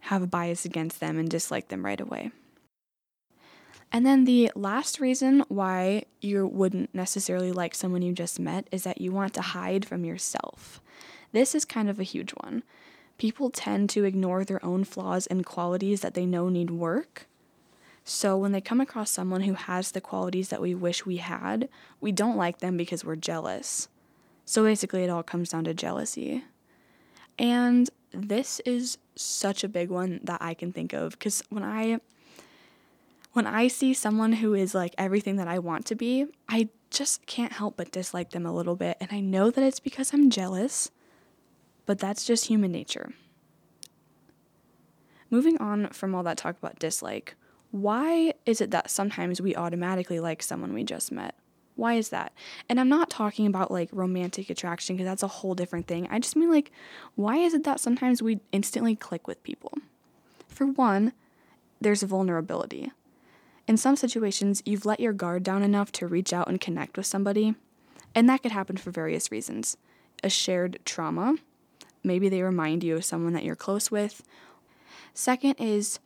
have 0.00 0.20
a 0.20 0.26
bias 0.26 0.64
against 0.64 0.98
them 0.98 1.18
and 1.18 1.30
dislike 1.30 1.68
them 1.68 1.84
right 1.84 2.00
away. 2.00 2.32
And 3.92 4.04
then 4.04 4.24
the 4.24 4.50
last 4.56 4.98
reason 4.98 5.44
why 5.46 6.02
you 6.20 6.48
wouldn't 6.48 6.92
necessarily 6.92 7.52
like 7.52 7.76
someone 7.76 8.02
you 8.02 8.12
just 8.12 8.40
met 8.40 8.66
is 8.72 8.82
that 8.82 9.00
you 9.00 9.12
want 9.12 9.34
to 9.34 9.40
hide 9.40 9.84
from 9.84 10.04
yourself. 10.04 10.80
This 11.30 11.54
is 11.54 11.64
kind 11.64 11.88
of 11.88 12.00
a 12.00 12.04
huge 12.04 12.32
one. 12.32 12.64
People 13.18 13.50
tend 13.50 13.88
to 13.90 14.04
ignore 14.04 14.44
their 14.44 14.62
own 14.64 14.82
flaws 14.82 15.28
and 15.28 15.46
qualities 15.46 16.00
that 16.00 16.14
they 16.14 16.26
know 16.26 16.48
need 16.48 16.70
work. 16.70 17.28
So 18.02 18.36
when 18.36 18.50
they 18.50 18.60
come 18.60 18.80
across 18.80 19.12
someone 19.12 19.42
who 19.42 19.54
has 19.54 19.92
the 19.92 20.00
qualities 20.00 20.48
that 20.48 20.60
we 20.60 20.74
wish 20.74 21.06
we 21.06 21.18
had, 21.18 21.68
we 22.00 22.10
don't 22.10 22.36
like 22.36 22.58
them 22.58 22.76
because 22.76 23.04
we're 23.04 23.16
jealous. 23.16 23.88
So 24.44 24.64
basically, 24.64 25.04
it 25.04 25.10
all 25.10 25.22
comes 25.22 25.50
down 25.50 25.64
to 25.64 25.74
jealousy. 25.74 26.44
And 27.38 27.88
this 28.12 28.60
is 28.60 28.98
such 29.14 29.64
a 29.64 29.68
big 29.68 29.90
one 29.90 30.20
that 30.24 30.40
I 30.40 30.54
can 30.54 30.72
think 30.72 30.92
of 30.92 31.12
because 31.12 31.42
when 31.48 31.62
I 31.62 32.00
when 33.32 33.46
I 33.46 33.68
see 33.68 33.92
someone 33.92 34.32
who 34.32 34.54
is 34.54 34.74
like 34.74 34.94
everything 34.96 35.36
that 35.36 35.46
I 35.46 35.58
want 35.58 35.84
to 35.86 35.94
be, 35.94 36.24
I 36.48 36.70
just 36.90 37.26
can't 37.26 37.52
help 37.52 37.76
but 37.76 37.92
dislike 37.92 38.30
them 38.30 38.46
a 38.46 38.52
little 38.52 38.76
bit. 38.76 38.96
And 38.98 39.10
I 39.12 39.20
know 39.20 39.50
that 39.50 39.62
it's 39.62 39.80
because 39.80 40.14
I'm 40.14 40.30
jealous, 40.30 40.90
but 41.84 41.98
that's 41.98 42.24
just 42.24 42.46
human 42.46 42.72
nature. 42.72 43.12
Moving 45.28 45.58
on 45.58 45.88
from 45.88 46.14
all 46.14 46.22
that 46.22 46.38
talk 46.38 46.56
about 46.56 46.78
dislike, 46.78 47.34
why 47.72 48.32
is 48.46 48.62
it 48.62 48.70
that 48.70 48.90
sometimes 48.90 49.42
we 49.42 49.54
automatically 49.54 50.18
like 50.18 50.42
someone 50.42 50.72
we 50.72 50.84
just 50.84 51.12
met? 51.12 51.34
Why 51.76 51.94
is 51.94 52.08
that? 52.08 52.32
And 52.68 52.80
I'm 52.80 52.88
not 52.88 53.10
talking 53.10 53.46
about 53.46 53.70
like 53.70 53.90
romantic 53.92 54.50
attraction 54.50 54.96
because 54.96 55.08
that's 55.08 55.22
a 55.22 55.28
whole 55.28 55.54
different 55.54 55.86
thing. 55.86 56.08
I 56.10 56.18
just 56.18 56.34
mean 56.34 56.50
like, 56.50 56.72
why 57.14 57.36
is 57.36 57.54
it 57.54 57.64
that 57.64 57.80
sometimes 57.80 58.22
we 58.22 58.40
instantly 58.50 58.96
click 58.96 59.28
with 59.28 59.42
people? 59.42 59.72
For 60.48 60.66
one, 60.66 61.12
there's 61.80 62.02
vulnerability. 62.02 62.92
In 63.68 63.76
some 63.76 63.96
situations, 63.96 64.62
you've 64.64 64.86
let 64.86 65.00
your 65.00 65.12
guard 65.12 65.42
down 65.42 65.62
enough 65.62 65.92
to 65.92 66.06
reach 66.06 66.32
out 66.32 66.48
and 66.48 66.60
connect 66.60 66.96
with 66.96 67.04
somebody, 67.04 67.54
and 68.14 68.28
that 68.28 68.42
could 68.42 68.52
happen 68.52 68.76
for 68.76 68.90
various 68.90 69.30
reasons. 69.30 69.76
A 70.24 70.30
shared 70.30 70.78
trauma, 70.84 71.36
maybe 72.02 72.28
they 72.28 72.42
remind 72.42 72.84
you 72.84 72.96
of 72.96 73.04
someone 73.04 73.34
that 73.34 73.44
you're 73.44 73.56
close 73.56 73.90
with. 73.90 74.22
Second 75.12 75.56
is 75.58 75.98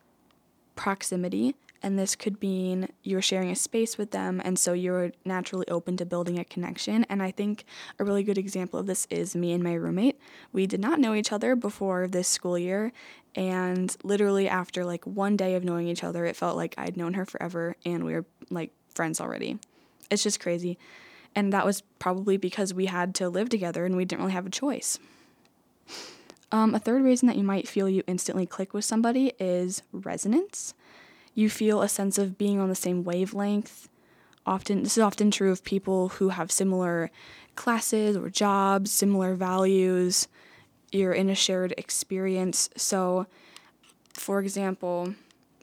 proximity, 0.75 1.55
and 1.83 1.99
this 1.99 2.15
could 2.15 2.41
mean 2.43 2.89
you're 3.03 3.23
sharing 3.23 3.51
a 3.51 3.57
space 3.57 3.97
with 3.97 4.11
them, 4.11 4.41
and 4.45 4.59
so 4.59 4.73
you're 4.73 5.13
naturally 5.25 5.67
open 5.69 5.97
to 5.97 6.05
building 6.05 6.39
a 6.39 6.45
connection. 6.45 7.05
And 7.09 7.23
I 7.23 7.31
think 7.31 7.65
a 7.99 8.05
really 8.05 8.23
good 8.23 8.39
example 8.39 8.81
of 8.81 8.87
this 8.87 9.07
is 9.11 9.35
me 9.35 9.53
and 9.53 9.63
my 9.63 9.75
roommate. 9.75 10.19
We 10.53 10.67
did 10.67 10.81
not 10.81 11.01
know 11.01 11.15
each 11.15 11.33
other 11.33 11.57
before 11.57 12.07
this 12.07 12.29
school 12.29 12.59
year, 12.59 12.93
and 13.35 13.97
literally, 14.03 14.49
after 14.49 14.85
like 14.85 15.07
one 15.07 15.37
day 15.37 15.55
of 15.55 15.65
knowing 15.65 15.87
each 15.87 16.03
other, 16.03 16.25
it 16.25 16.37
felt 16.37 16.57
like 16.57 16.75
I'd 16.77 16.97
known 16.97 17.15
her 17.15 17.25
forever 17.25 17.77
and 17.85 18.05
we 18.05 18.15
were 18.15 18.25
like 18.51 18.73
friends 18.93 19.21
already. 19.21 19.59
It's 20.11 20.23
just 20.23 20.41
crazy. 20.41 20.79
And 21.35 21.53
that 21.53 21.65
was 21.65 21.83
probably 22.01 22.37
because 22.37 22.75
we 22.75 22.87
had 22.87 23.15
to 23.17 23.29
live 23.29 23.49
together 23.49 23.85
and 23.85 23.97
we 23.97 24.05
didn't 24.05 24.23
really 24.23 24.33
have 24.33 24.47
a 24.47 24.51
choice. 24.51 24.99
Um, 26.51 26.75
a 26.75 26.81
third 26.81 27.05
reason 27.05 27.29
that 27.29 27.37
you 27.37 27.45
might 27.45 27.69
feel 27.69 27.89
you 27.89 28.03
instantly 28.09 28.47
click 28.47 28.75
with 28.75 28.85
somebody 28.85 29.33
is 29.39 29.83
resonance. 29.93 30.75
You 31.35 31.49
feel 31.49 31.83
a 31.83 31.89
sense 31.89 32.19
of 32.19 32.39
being 32.39 32.59
on 32.61 32.69
the 32.69 32.75
same 32.75 33.05
wavelength. 33.05 33.89
Often, 34.47 34.83
this 34.83 34.97
is 34.97 35.03
often 35.03 35.31
true 35.31 35.53
of 35.53 35.65
people 35.65 36.11
who 36.11 36.31
have 36.31 36.51
similar 36.51 37.11
classes 37.55 38.17
or 38.17 38.31
jobs, 38.31 38.91
similar 38.91 39.35
values, 39.35 40.29
you're 40.93 41.13
in 41.13 41.31
a 41.31 41.35
shared 41.35 41.73
experience. 41.77 42.69
So, 42.77 43.27
for 44.13 44.41
example, 44.41 45.15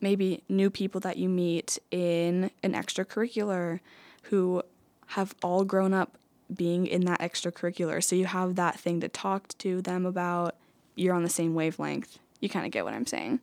maybe 0.01 0.43
new 0.47 0.69
people 0.69 1.01
that 1.01 1.17
you 1.17 1.29
meet 1.29 1.79
in 1.91 2.51
an 2.63 2.73
extracurricular 2.73 3.79
who 4.23 4.61
have 5.07 5.35
all 5.41 5.63
grown 5.63 5.93
up 5.93 6.17
being 6.53 6.87
in 6.87 7.01
that 7.05 7.19
extracurricular. 7.19 8.03
So 8.03 8.15
you 8.15 8.25
have 8.25 8.55
that 8.55 8.79
thing 8.79 9.01
to 9.01 9.09
talk 9.09 9.49
to 9.59 9.81
them 9.81 10.05
about. 10.05 10.55
You're 10.95 11.15
on 11.15 11.23
the 11.23 11.29
same 11.29 11.53
wavelength. 11.53 12.19
You 12.39 12.49
kind 12.49 12.65
of 12.65 12.71
get 12.71 12.85
what 12.85 12.93
I'm 12.93 13.05
saying. 13.05 13.39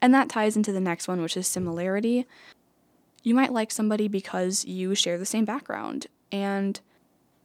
And 0.00 0.14
that 0.14 0.28
ties 0.28 0.56
into 0.56 0.72
the 0.72 0.80
next 0.80 1.08
one, 1.08 1.20
which 1.20 1.36
is 1.36 1.46
similarity. 1.46 2.26
You 3.22 3.34
might 3.34 3.52
like 3.52 3.70
somebody 3.70 4.08
because 4.08 4.64
you 4.64 4.94
share 4.94 5.18
the 5.18 5.26
same 5.26 5.44
background. 5.44 6.06
And 6.32 6.80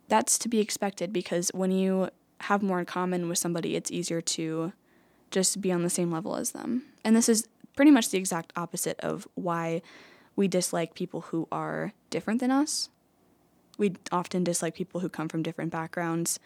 that's 0.08 0.38
to 0.40 0.50
be 0.50 0.60
expected 0.60 1.12
because 1.12 1.50
when 1.54 1.72
you 1.72 2.10
have 2.42 2.62
more 2.62 2.80
in 2.80 2.86
common 2.86 3.28
with 3.28 3.38
somebody, 3.38 3.76
it's 3.76 3.92
easier 3.92 4.22
to 4.22 4.74
just 5.32 5.62
be 5.62 5.72
on 5.72 5.84
the 5.84 5.90
same 5.90 6.12
level 6.12 6.36
as 6.36 6.52
them. 6.52 6.84
And 7.04 7.16
this 7.16 7.28
is 7.28 7.48
pretty 7.76 7.92
much 7.92 8.10
the 8.10 8.18
exact 8.18 8.54
opposite 8.56 9.00
of 9.00 9.28
why 9.36 9.82
we 10.36 10.48
dislike 10.48 10.94
people 10.94 11.22
who 11.22 11.48
are 11.52 11.94
different 12.10 12.40
than 12.40 12.52
us. 12.52 12.90
We 13.78 13.96
often 14.12 14.44
dislike 14.44 14.76
people 14.76 15.02
who 15.02 15.10
come 15.10 15.30
from 15.30 15.44
different 15.44 15.72
backgrounds 15.72 16.40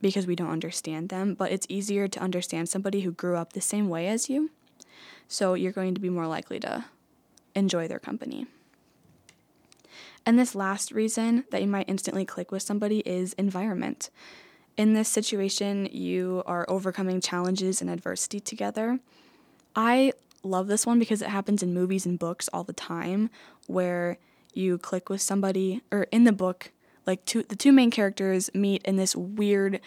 because 0.00 0.26
we 0.26 0.36
don't 0.36 0.50
understand 0.50 1.08
them, 1.08 1.34
but 1.34 1.50
it's 1.50 1.66
easier 1.68 2.08
to 2.08 2.20
understand 2.20 2.68
somebody 2.68 3.00
who 3.00 3.12
grew 3.12 3.36
up 3.36 3.52
the 3.52 3.60
same 3.60 3.88
way 3.88 4.08
as 4.08 4.28
you. 4.28 4.50
So 5.28 5.54
you're 5.54 5.72
going 5.72 5.94
to 5.94 6.00
be 6.00 6.10
more 6.10 6.26
likely 6.26 6.60
to 6.60 6.84
enjoy 7.54 7.88
their 7.88 7.98
company. 7.98 8.46
And 10.24 10.38
this 10.38 10.54
last 10.54 10.92
reason 10.92 11.44
that 11.50 11.62
you 11.62 11.68
might 11.68 11.88
instantly 11.88 12.24
click 12.24 12.50
with 12.50 12.62
somebody 12.62 12.98
is 13.00 13.32
environment. 13.34 14.10
In 14.76 14.92
this 14.92 15.08
situation, 15.08 15.88
you 15.90 16.42
are 16.46 16.66
overcoming 16.68 17.20
challenges 17.20 17.80
and 17.80 17.88
adversity 17.88 18.40
together. 18.40 18.98
I 19.74 20.12
love 20.42 20.66
this 20.66 20.84
one 20.84 20.98
because 20.98 21.22
it 21.22 21.28
happens 21.28 21.62
in 21.62 21.72
movies 21.72 22.06
and 22.06 22.18
books 22.18 22.48
all 22.52 22.64
the 22.64 22.72
time 22.72 23.30
where 23.66 24.18
you 24.52 24.78
click 24.78 25.08
with 25.08 25.22
somebody 25.22 25.82
or 25.90 26.04
in 26.04 26.24
the 26.24 26.32
book 26.32 26.72
like 27.06 27.24
two 27.24 27.42
the 27.42 27.56
two 27.56 27.72
main 27.72 27.90
characters 27.90 28.50
meet 28.54 28.82
in 28.84 28.96
this 28.96 29.14
weird 29.14 29.80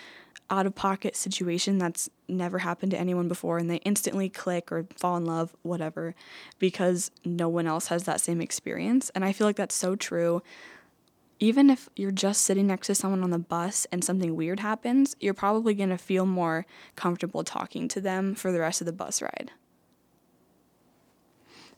out 0.52 0.66
of 0.66 0.74
pocket 0.74 1.16
situation 1.16 1.78
that's 1.78 2.10
never 2.28 2.60
happened 2.60 2.92
to 2.92 2.98
anyone 2.98 3.28
before 3.28 3.58
and 3.60 3.70
they 3.70 3.78
instantly 3.78 4.30
click 4.30 4.72
or 4.72 4.88
fall 4.96 5.16
in 5.16 5.26
love 5.26 5.56
whatever 5.62 6.16
because 6.58 7.12
no 7.24 7.48
one 7.48 7.68
else 7.68 7.88
has 7.88 8.04
that 8.06 8.20
same 8.20 8.42
experience 8.42 9.12
and 9.14 9.24
I 9.24 9.32
feel 9.32 9.46
like 9.46 9.58
that's 9.58 9.76
so 9.76 9.96
true 9.96 10.42
even 11.40 11.70
if 11.70 11.90
you're 11.96 12.12
just 12.12 12.42
sitting 12.42 12.68
next 12.68 12.88
to 12.88 12.96
someone 12.96 13.24
on 13.24 13.30
the 13.30 13.40
bus 13.40 13.88
and 13.92 14.04
something 14.04 14.36
weird 14.36 14.60
happens, 14.60 15.16
you're 15.20 15.34
probably 15.34 15.74
going 15.74 15.90
to 15.90 15.98
feel 15.98 16.26
more 16.26 16.66
comfortable 16.96 17.44
talking 17.44 17.88
to 17.88 18.02
them 18.02 18.36
for 18.36 18.52
the 18.52 18.60
rest 18.60 18.82
of 18.82 18.86
the 18.86 18.92
bus 18.92 19.22
ride. 19.22 19.52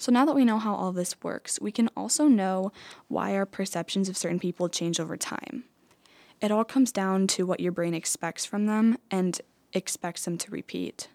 So 0.01 0.12
now 0.12 0.25
that 0.25 0.34
we 0.34 0.46
know 0.46 0.58
how 0.58 0.74
all 0.74 0.91
this 0.91 1.15
works, 1.22 1.60
we 1.62 1.72
can 1.72 1.88
also 1.96 2.27
know 2.27 2.72
why 3.08 3.36
our 3.36 3.46
perceptions 3.46 4.10
of 4.10 4.17
certain 4.17 4.39
people 4.39 4.67
change 4.67 5.00
over 5.00 5.15
time. 5.15 5.65
It 6.41 6.50
all 6.50 6.63
comes 6.63 6.91
down 6.91 7.27
to 7.27 7.46
what 7.46 7.60
your 7.60 7.72
brain 7.72 7.93
expects 7.93 8.43
from 8.43 8.65
them 8.65 8.98
and 9.12 9.39
expects 9.74 10.25
them 10.25 10.39
to 10.39 10.50
repeat. 10.50 11.10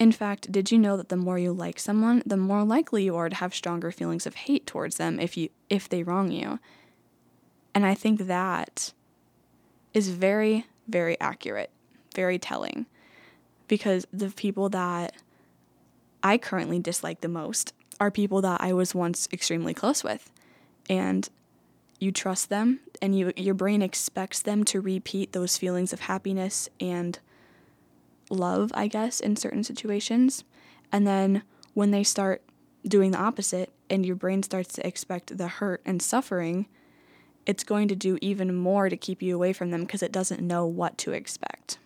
In 0.00 0.10
fact, 0.10 0.50
did 0.50 0.72
you 0.72 0.78
know 0.78 0.96
that 0.96 1.10
the 1.10 1.16
more 1.16 1.38
you 1.38 1.52
like 1.52 1.78
someone, 1.78 2.24
the 2.26 2.36
more 2.36 2.64
likely 2.64 3.04
you 3.04 3.14
are 3.14 3.28
to 3.28 3.36
have 3.36 3.54
stronger 3.54 3.92
feelings 3.92 4.26
of 4.26 4.34
hate 4.34 4.66
towards 4.66 4.96
them 4.96 5.20
if 5.20 5.36
you 5.36 5.50
if 5.70 5.88
they 5.88 6.02
wrong 6.02 6.32
you? 6.32 6.58
And 7.72 7.86
I 7.86 7.94
think 7.94 8.26
that 8.26 8.92
is 9.94 10.08
very, 10.08 10.66
very 10.88 11.16
accurate, 11.20 11.70
very 12.16 12.40
telling. 12.40 12.86
Because 13.68 14.08
the 14.12 14.30
people 14.30 14.68
that 14.70 15.14
I 16.26 16.38
currently 16.38 16.80
dislike 16.80 17.20
the 17.20 17.28
most 17.28 17.72
are 18.00 18.10
people 18.10 18.40
that 18.42 18.60
I 18.60 18.72
was 18.72 18.94
once 18.94 19.28
extremely 19.32 19.74
close 19.74 20.04
with. 20.04 20.30
And 20.88 21.28
you 21.98 22.12
trust 22.12 22.50
them 22.50 22.80
and 23.00 23.18
you 23.18 23.32
your 23.36 23.54
brain 23.54 23.82
expects 23.82 24.40
them 24.42 24.64
to 24.64 24.80
repeat 24.80 25.32
those 25.32 25.56
feelings 25.56 25.92
of 25.92 26.00
happiness 26.00 26.68
and 26.78 27.18
love, 28.30 28.70
I 28.74 28.86
guess, 28.86 29.20
in 29.20 29.36
certain 29.36 29.64
situations. 29.64 30.44
And 30.92 31.06
then 31.06 31.42
when 31.74 31.90
they 31.90 32.02
start 32.02 32.42
doing 32.86 33.10
the 33.10 33.18
opposite 33.18 33.72
and 33.90 34.04
your 34.04 34.16
brain 34.16 34.42
starts 34.42 34.74
to 34.74 34.86
expect 34.86 35.36
the 35.36 35.48
hurt 35.48 35.80
and 35.84 36.02
suffering, 36.02 36.66
it's 37.46 37.64
going 37.64 37.88
to 37.88 37.96
do 37.96 38.18
even 38.20 38.54
more 38.54 38.88
to 38.88 38.96
keep 38.96 39.22
you 39.22 39.34
away 39.34 39.52
from 39.52 39.70
them 39.70 39.82
because 39.82 40.02
it 40.02 40.12
doesn't 40.12 40.42
know 40.42 40.66
what 40.66 40.98
to 40.98 41.12
expect. 41.12 41.78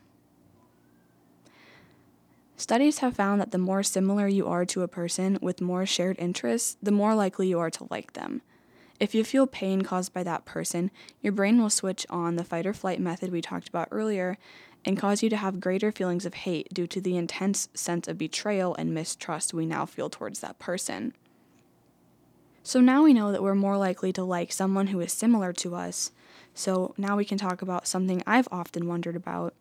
Studies 2.61 2.99
have 2.99 3.17
found 3.17 3.41
that 3.41 3.53
the 3.53 3.57
more 3.59 3.83
similar 3.83 4.29
you 4.29 4.47
are 4.47 4.67
to 4.67 4.83
a 4.83 4.87
person 4.87 5.39
with 5.41 5.63
more 5.63 5.87
shared 5.87 6.19
interests, 6.19 6.77
the 6.83 6.91
more 6.91 7.15
likely 7.15 7.49
you 7.49 7.59
are 7.59 7.71
to 7.71 7.87
like 7.89 8.13
them. 8.13 8.43
If 9.01 9.15
you 9.15 9.25
feel 9.25 9.47
pain 9.47 9.81
caused 9.81 10.13
by 10.13 10.25
that 10.25 10.45
person, 10.45 10.91
your 11.23 11.33
brain 11.33 11.59
will 11.59 11.71
switch 11.71 12.05
on 12.11 12.37
the 12.37 12.45
fight 12.45 12.67
or 12.67 12.75
flight 12.75 13.01
method 13.01 13.33
we 13.33 13.41
talked 13.41 13.71
about 13.71 13.89
earlier 13.91 14.37
and 14.85 14.99
cause 14.99 15.23
you 15.23 15.31
to 15.31 15.39
have 15.39 15.59
greater 15.59 15.91
feelings 15.91 16.27
of 16.27 16.35
hate 16.35 16.69
due 16.75 16.87
to 16.89 17.01
the 17.01 17.17
intense 17.17 17.71
sense 17.73 18.07
of 18.07 18.19
betrayal 18.19 18.75
and 18.75 18.93
mistrust 18.93 19.55
we 19.55 19.65
now 19.65 19.87
feel 19.87 20.11
towards 20.11 20.41
that 20.41 20.59
person. 20.59 21.15
So 22.63 22.83
now 22.83 23.05
we 23.05 23.15
know 23.15 23.33
that 23.33 23.43
we're 23.43 23.55
more 23.55 23.79
likely 23.79 24.13
to 24.13 24.23
like 24.23 24.53
someone 24.53 24.89
who 24.89 25.01
is 25.01 25.15
similar 25.15 25.55
to 25.55 25.75
us. 25.75 26.13
So 26.53 26.93
now 26.99 27.17
we 27.17 27.25
can 27.25 27.39
talk 27.39 27.63
about 27.63 27.87
something 27.87 28.23
I've 28.27 28.49
often 28.53 28.87
wondered 28.87 29.17
about. 29.17 29.55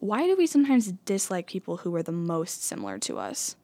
Why 0.00 0.26
do 0.26 0.36
we 0.36 0.46
sometimes 0.46 0.92
dislike 1.04 1.46
people 1.46 1.78
who 1.78 1.94
are 1.96 2.02
the 2.02 2.12
most 2.12 2.62
similar 2.62 2.98
to 3.00 3.18
us 3.18 3.56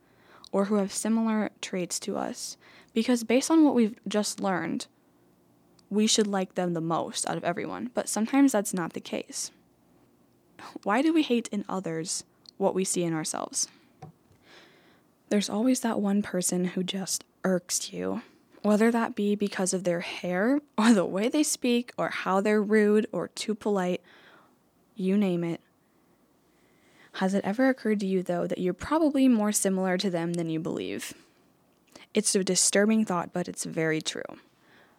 or 0.51 0.67
who 0.67 0.77
have 0.77 0.93
similar 0.93 1.51
traits 1.61 2.01
to 2.01 2.17
us? 2.17 2.57
Because 2.93 3.25
based 3.25 3.51
on 3.51 3.65
what 3.65 3.75
we've 3.75 3.99
just 4.09 4.41
learned, 4.41 4.87
we 5.91 6.07
should 6.07 6.27
like 6.27 6.55
them 6.55 6.75
the 6.75 6.81
most 6.81 7.29
out 7.29 7.37
of 7.37 7.45
everyone, 7.45 7.91
but 7.95 8.09
sometimes 8.09 8.53
that's 8.53 8.75
not 8.75 8.95
the 8.95 9.01
case. 9.01 9.53
Why 10.83 11.03
do 11.03 11.13
we 11.13 11.23
hate 11.23 11.49
in 11.53 11.65
others 11.69 12.25
what 12.57 12.75
we 12.75 12.85
see 12.85 13.05
in 13.05 13.15
ourselves? 13.15 13.69
There's 15.29 15.51
always 15.51 15.81
that 15.81 16.01
one 16.01 16.23
person 16.23 16.65
who 16.67 16.83
just 16.83 17.25
irks 17.45 17.93
you, 17.93 18.23
whether 18.63 18.91
that 18.91 19.15
be 19.15 19.35
because 19.35 19.73
of 19.73 19.85
their 19.85 20.01
hair, 20.01 20.61
or 20.79 20.93
the 20.93 21.05
way 21.05 21.29
they 21.29 21.43
speak, 21.43 21.93
or 21.97 22.09
how 22.09 22.41
they're 22.41 22.63
rude 22.63 23.07
or 23.13 23.29
too 23.29 23.55
polite, 23.55 24.01
you 24.97 25.17
name 25.17 25.45
it. 25.45 25.61
Has 27.15 27.33
it 27.35 27.45
ever 27.45 27.69
occurred 27.69 28.01
to 28.01 28.07
you, 28.07 28.23
though, 28.23 28.47
that 28.47 28.59
you're 28.59 28.75
probably 28.75 29.29
more 29.29 29.53
similar 29.53 29.97
to 29.99 30.11
them 30.11 30.33
than 30.33 30.51
you 30.51 30.59
believe? 30.59 31.15
It's 32.13 32.35
a 32.35 32.43
disturbing 32.43 33.05
thought, 33.05 33.33
but 33.33 33.49
it's 33.49 33.65
very 33.65 34.01
true. 34.01 34.23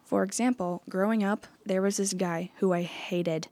For 0.04 0.22
example, 0.22 0.82
growing 0.88 1.22
up, 1.22 1.46
there 1.64 1.82
was 1.82 1.98
this 1.98 2.14
guy 2.14 2.50
who 2.56 2.72
I 2.72 2.82
hated 2.82 3.48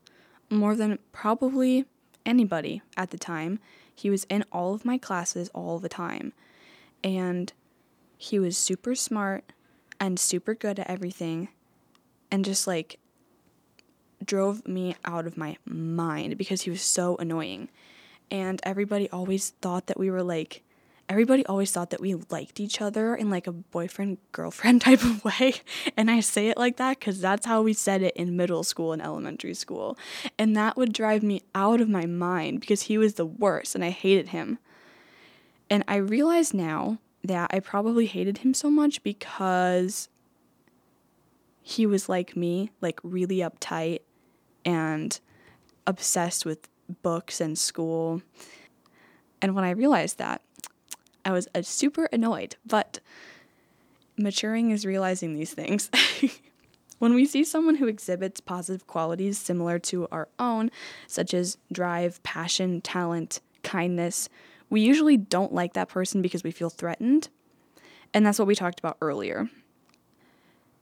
more 0.49 0.75
than 0.75 0.99
probably 1.11 1.85
anybody 2.25 2.81
at 2.97 3.11
the 3.11 3.17
time. 3.17 3.59
He 3.93 4.09
was 4.09 4.25
in 4.29 4.43
all 4.51 4.73
of 4.73 4.85
my 4.85 4.97
classes 4.97 5.49
all 5.53 5.77
the 5.77 5.89
time. 5.89 6.33
And 7.03 7.53
he 8.17 8.39
was 8.39 8.57
super 8.57 8.95
smart 8.95 9.51
and 9.99 10.19
super 10.19 10.55
good 10.55 10.79
at 10.79 10.89
everything 10.89 11.49
and 12.31 12.43
just 12.43 12.65
like 12.65 12.99
drove 14.23 14.67
me 14.67 14.95
out 15.05 15.27
of 15.27 15.37
my 15.37 15.57
mind 15.65 16.37
because 16.37 16.63
he 16.63 16.71
was 16.71 16.81
so 16.81 17.15
annoying. 17.17 17.69
And 18.31 18.59
everybody 18.63 19.09
always 19.09 19.51
thought 19.61 19.87
that 19.87 19.99
we 19.99 20.09
were 20.09 20.23
like 20.23 20.63
everybody 21.07 21.45
always 21.45 21.71
thought 21.71 21.91
that 21.91 22.01
we 22.01 22.15
liked 22.29 22.59
each 22.59 22.81
other 22.81 23.15
in 23.15 23.29
like 23.29 23.47
a 23.47 23.51
boyfriend 23.51 24.17
girlfriend 24.31 24.81
type 24.81 25.03
of 25.03 25.23
way. 25.23 25.55
And 25.95 26.09
I 26.09 26.19
say 26.19 26.47
it 26.47 26.57
like 26.57 26.77
that 26.77 26.99
because 26.99 27.21
that's 27.21 27.45
how 27.45 27.61
we 27.61 27.73
said 27.73 28.01
it 28.01 28.15
in 28.15 28.35
middle 28.35 28.63
school 28.63 28.93
and 28.93 29.01
elementary 29.01 29.53
school. 29.53 29.97
And 30.37 30.55
that 30.55 30.77
would 30.77 30.93
drive 30.93 31.23
me 31.23 31.41
out 31.53 31.81
of 31.81 31.89
my 31.89 32.05
mind 32.05 32.59
because 32.59 32.83
he 32.83 32.97
was 32.97 33.15
the 33.15 33.25
worst 33.25 33.75
and 33.75 33.83
I 33.83 33.89
hated 33.89 34.29
him. 34.29 34.57
And 35.69 35.83
I 35.87 35.97
realize 35.97 36.53
now 36.53 36.99
that 37.23 37.51
I 37.53 37.59
probably 37.59 38.05
hated 38.05 38.39
him 38.39 38.53
so 38.53 38.69
much 38.69 39.01
because 39.03 40.09
he 41.61 41.85
was 41.85 42.07
like 42.07 42.35
me, 42.35 42.71
like 42.81 42.99
really 43.03 43.37
uptight 43.37 43.99
and 44.63 45.19
obsessed 45.87 46.45
with 46.45 46.67
books 47.01 47.41
and 47.41 47.57
school. 47.57 48.21
And 49.41 49.55
when 49.55 49.63
I 49.63 49.71
realized 49.71 50.17
that, 50.17 50.41
I 51.23 51.31
was 51.31 51.47
uh, 51.55 51.61
super 51.61 52.05
annoyed, 52.11 52.55
but 52.65 52.99
maturing 54.17 54.71
is 54.71 54.85
realizing 54.85 55.33
these 55.33 55.53
things. 55.53 55.89
when 56.99 57.13
we 57.13 57.25
see 57.25 57.43
someone 57.43 57.75
who 57.75 57.87
exhibits 57.87 58.39
positive 58.39 58.87
qualities 58.87 59.37
similar 59.37 59.79
to 59.79 60.07
our 60.11 60.29
own, 60.39 60.71
such 61.07 61.33
as 61.33 61.57
drive, 61.71 62.21
passion, 62.23 62.81
talent, 62.81 63.41
kindness, 63.63 64.29
we 64.69 64.81
usually 64.81 65.17
don't 65.17 65.53
like 65.53 65.73
that 65.73 65.89
person 65.89 66.21
because 66.21 66.43
we 66.43 66.51
feel 66.51 66.69
threatened. 66.69 67.29
And 68.13 68.25
that's 68.25 68.39
what 68.39 68.47
we 68.47 68.55
talked 68.55 68.79
about 68.79 68.97
earlier. 69.01 69.49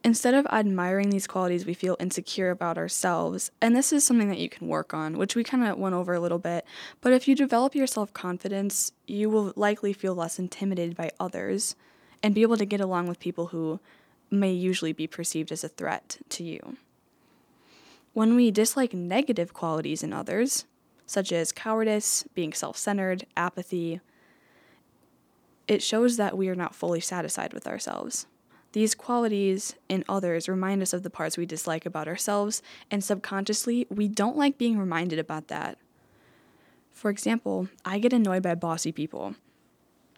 Instead 0.06 0.34
of 0.34 0.46
admiring 0.52 1.08
these 1.08 1.26
qualities, 1.26 1.64
we 1.64 1.72
feel 1.72 1.96
insecure 1.98 2.50
about 2.50 2.76
ourselves. 2.76 3.50
And 3.62 3.74
this 3.74 3.90
is 3.90 4.04
something 4.04 4.28
that 4.28 4.38
you 4.38 4.50
can 4.50 4.68
work 4.68 4.92
on, 4.92 5.16
which 5.16 5.34
we 5.34 5.42
kind 5.42 5.64
of 5.66 5.78
went 5.78 5.94
over 5.94 6.12
a 6.12 6.20
little 6.20 6.38
bit. 6.38 6.66
But 7.00 7.14
if 7.14 7.26
you 7.26 7.34
develop 7.34 7.74
your 7.74 7.86
self 7.86 8.12
confidence, 8.12 8.92
you 9.06 9.30
will 9.30 9.54
likely 9.56 9.94
feel 9.94 10.14
less 10.14 10.38
intimidated 10.38 10.94
by 10.94 11.10
others 11.18 11.74
and 12.22 12.34
be 12.34 12.42
able 12.42 12.58
to 12.58 12.66
get 12.66 12.82
along 12.82 13.06
with 13.06 13.18
people 13.18 13.46
who 13.46 13.80
may 14.30 14.52
usually 14.52 14.92
be 14.92 15.06
perceived 15.06 15.50
as 15.50 15.64
a 15.64 15.68
threat 15.68 16.18
to 16.28 16.44
you. 16.44 16.76
When 18.12 18.36
we 18.36 18.50
dislike 18.50 18.92
negative 18.92 19.54
qualities 19.54 20.02
in 20.02 20.12
others, 20.12 20.66
such 21.06 21.32
as 21.32 21.50
cowardice, 21.50 22.24
being 22.34 22.52
self 22.52 22.76
centered, 22.76 23.24
apathy, 23.38 24.00
it 25.66 25.82
shows 25.82 26.18
that 26.18 26.36
we 26.36 26.50
are 26.50 26.54
not 26.54 26.74
fully 26.74 27.00
satisfied 27.00 27.54
with 27.54 27.66
ourselves. 27.66 28.26
These 28.74 28.96
qualities 28.96 29.76
in 29.88 30.04
others 30.08 30.48
remind 30.48 30.82
us 30.82 30.92
of 30.92 31.04
the 31.04 31.10
parts 31.10 31.38
we 31.38 31.46
dislike 31.46 31.86
about 31.86 32.08
ourselves, 32.08 32.60
and 32.90 33.04
subconsciously, 33.04 33.86
we 33.88 34.08
don't 34.08 34.36
like 34.36 34.58
being 34.58 34.78
reminded 34.78 35.20
about 35.20 35.46
that. 35.46 35.78
For 36.92 37.08
example, 37.08 37.68
I 37.84 38.00
get 38.00 38.12
annoyed 38.12 38.42
by 38.42 38.56
bossy 38.56 38.90
people 38.90 39.36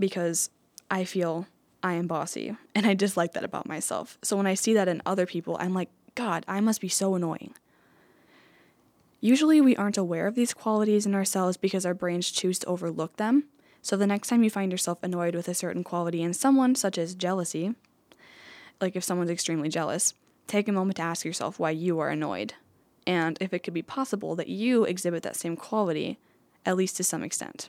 because 0.00 0.48
I 0.90 1.04
feel 1.04 1.46
I 1.82 1.92
am 1.94 2.06
bossy, 2.06 2.56
and 2.74 2.86
I 2.86 2.94
dislike 2.94 3.34
that 3.34 3.44
about 3.44 3.68
myself. 3.68 4.16
So 4.22 4.38
when 4.38 4.46
I 4.46 4.54
see 4.54 4.72
that 4.72 4.88
in 4.88 5.02
other 5.04 5.26
people, 5.26 5.58
I'm 5.60 5.74
like, 5.74 5.90
God, 6.14 6.42
I 6.48 6.60
must 6.60 6.80
be 6.80 6.88
so 6.88 7.14
annoying. 7.14 7.52
Usually, 9.20 9.60
we 9.60 9.76
aren't 9.76 9.98
aware 9.98 10.26
of 10.26 10.34
these 10.34 10.54
qualities 10.54 11.04
in 11.04 11.14
ourselves 11.14 11.58
because 11.58 11.84
our 11.84 11.92
brains 11.92 12.30
choose 12.30 12.58
to 12.60 12.66
overlook 12.68 13.18
them. 13.18 13.44
So, 13.82 13.98
the 13.98 14.06
next 14.06 14.28
time 14.28 14.42
you 14.42 14.48
find 14.48 14.72
yourself 14.72 15.02
annoyed 15.02 15.34
with 15.34 15.46
a 15.46 15.52
certain 15.52 15.84
quality 15.84 16.22
in 16.22 16.32
someone, 16.32 16.74
such 16.74 16.96
as 16.96 17.14
jealousy, 17.14 17.74
like 18.80 18.96
if 18.96 19.04
someone's 19.04 19.30
extremely 19.30 19.68
jealous, 19.68 20.14
take 20.46 20.68
a 20.68 20.72
moment 20.72 20.96
to 20.96 21.02
ask 21.02 21.24
yourself 21.24 21.58
why 21.58 21.70
you 21.70 21.98
are 21.98 22.10
annoyed 22.10 22.54
and 23.06 23.38
if 23.40 23.52
it 23.54 23.60
could 23.60 23.74
be 23.74 23.82
possible 23.82 24.34
that 24.34 24.48
you 24.48 24.84
exhibit 24.84 25.22
that 25.22 25.36
same 25.36 25.56
quality, 25.56 26.18
at 26.64 26.76
least 26.76 26.96
to 26.96 27.04
some 27.04 27.22
extent. 27.22 27.68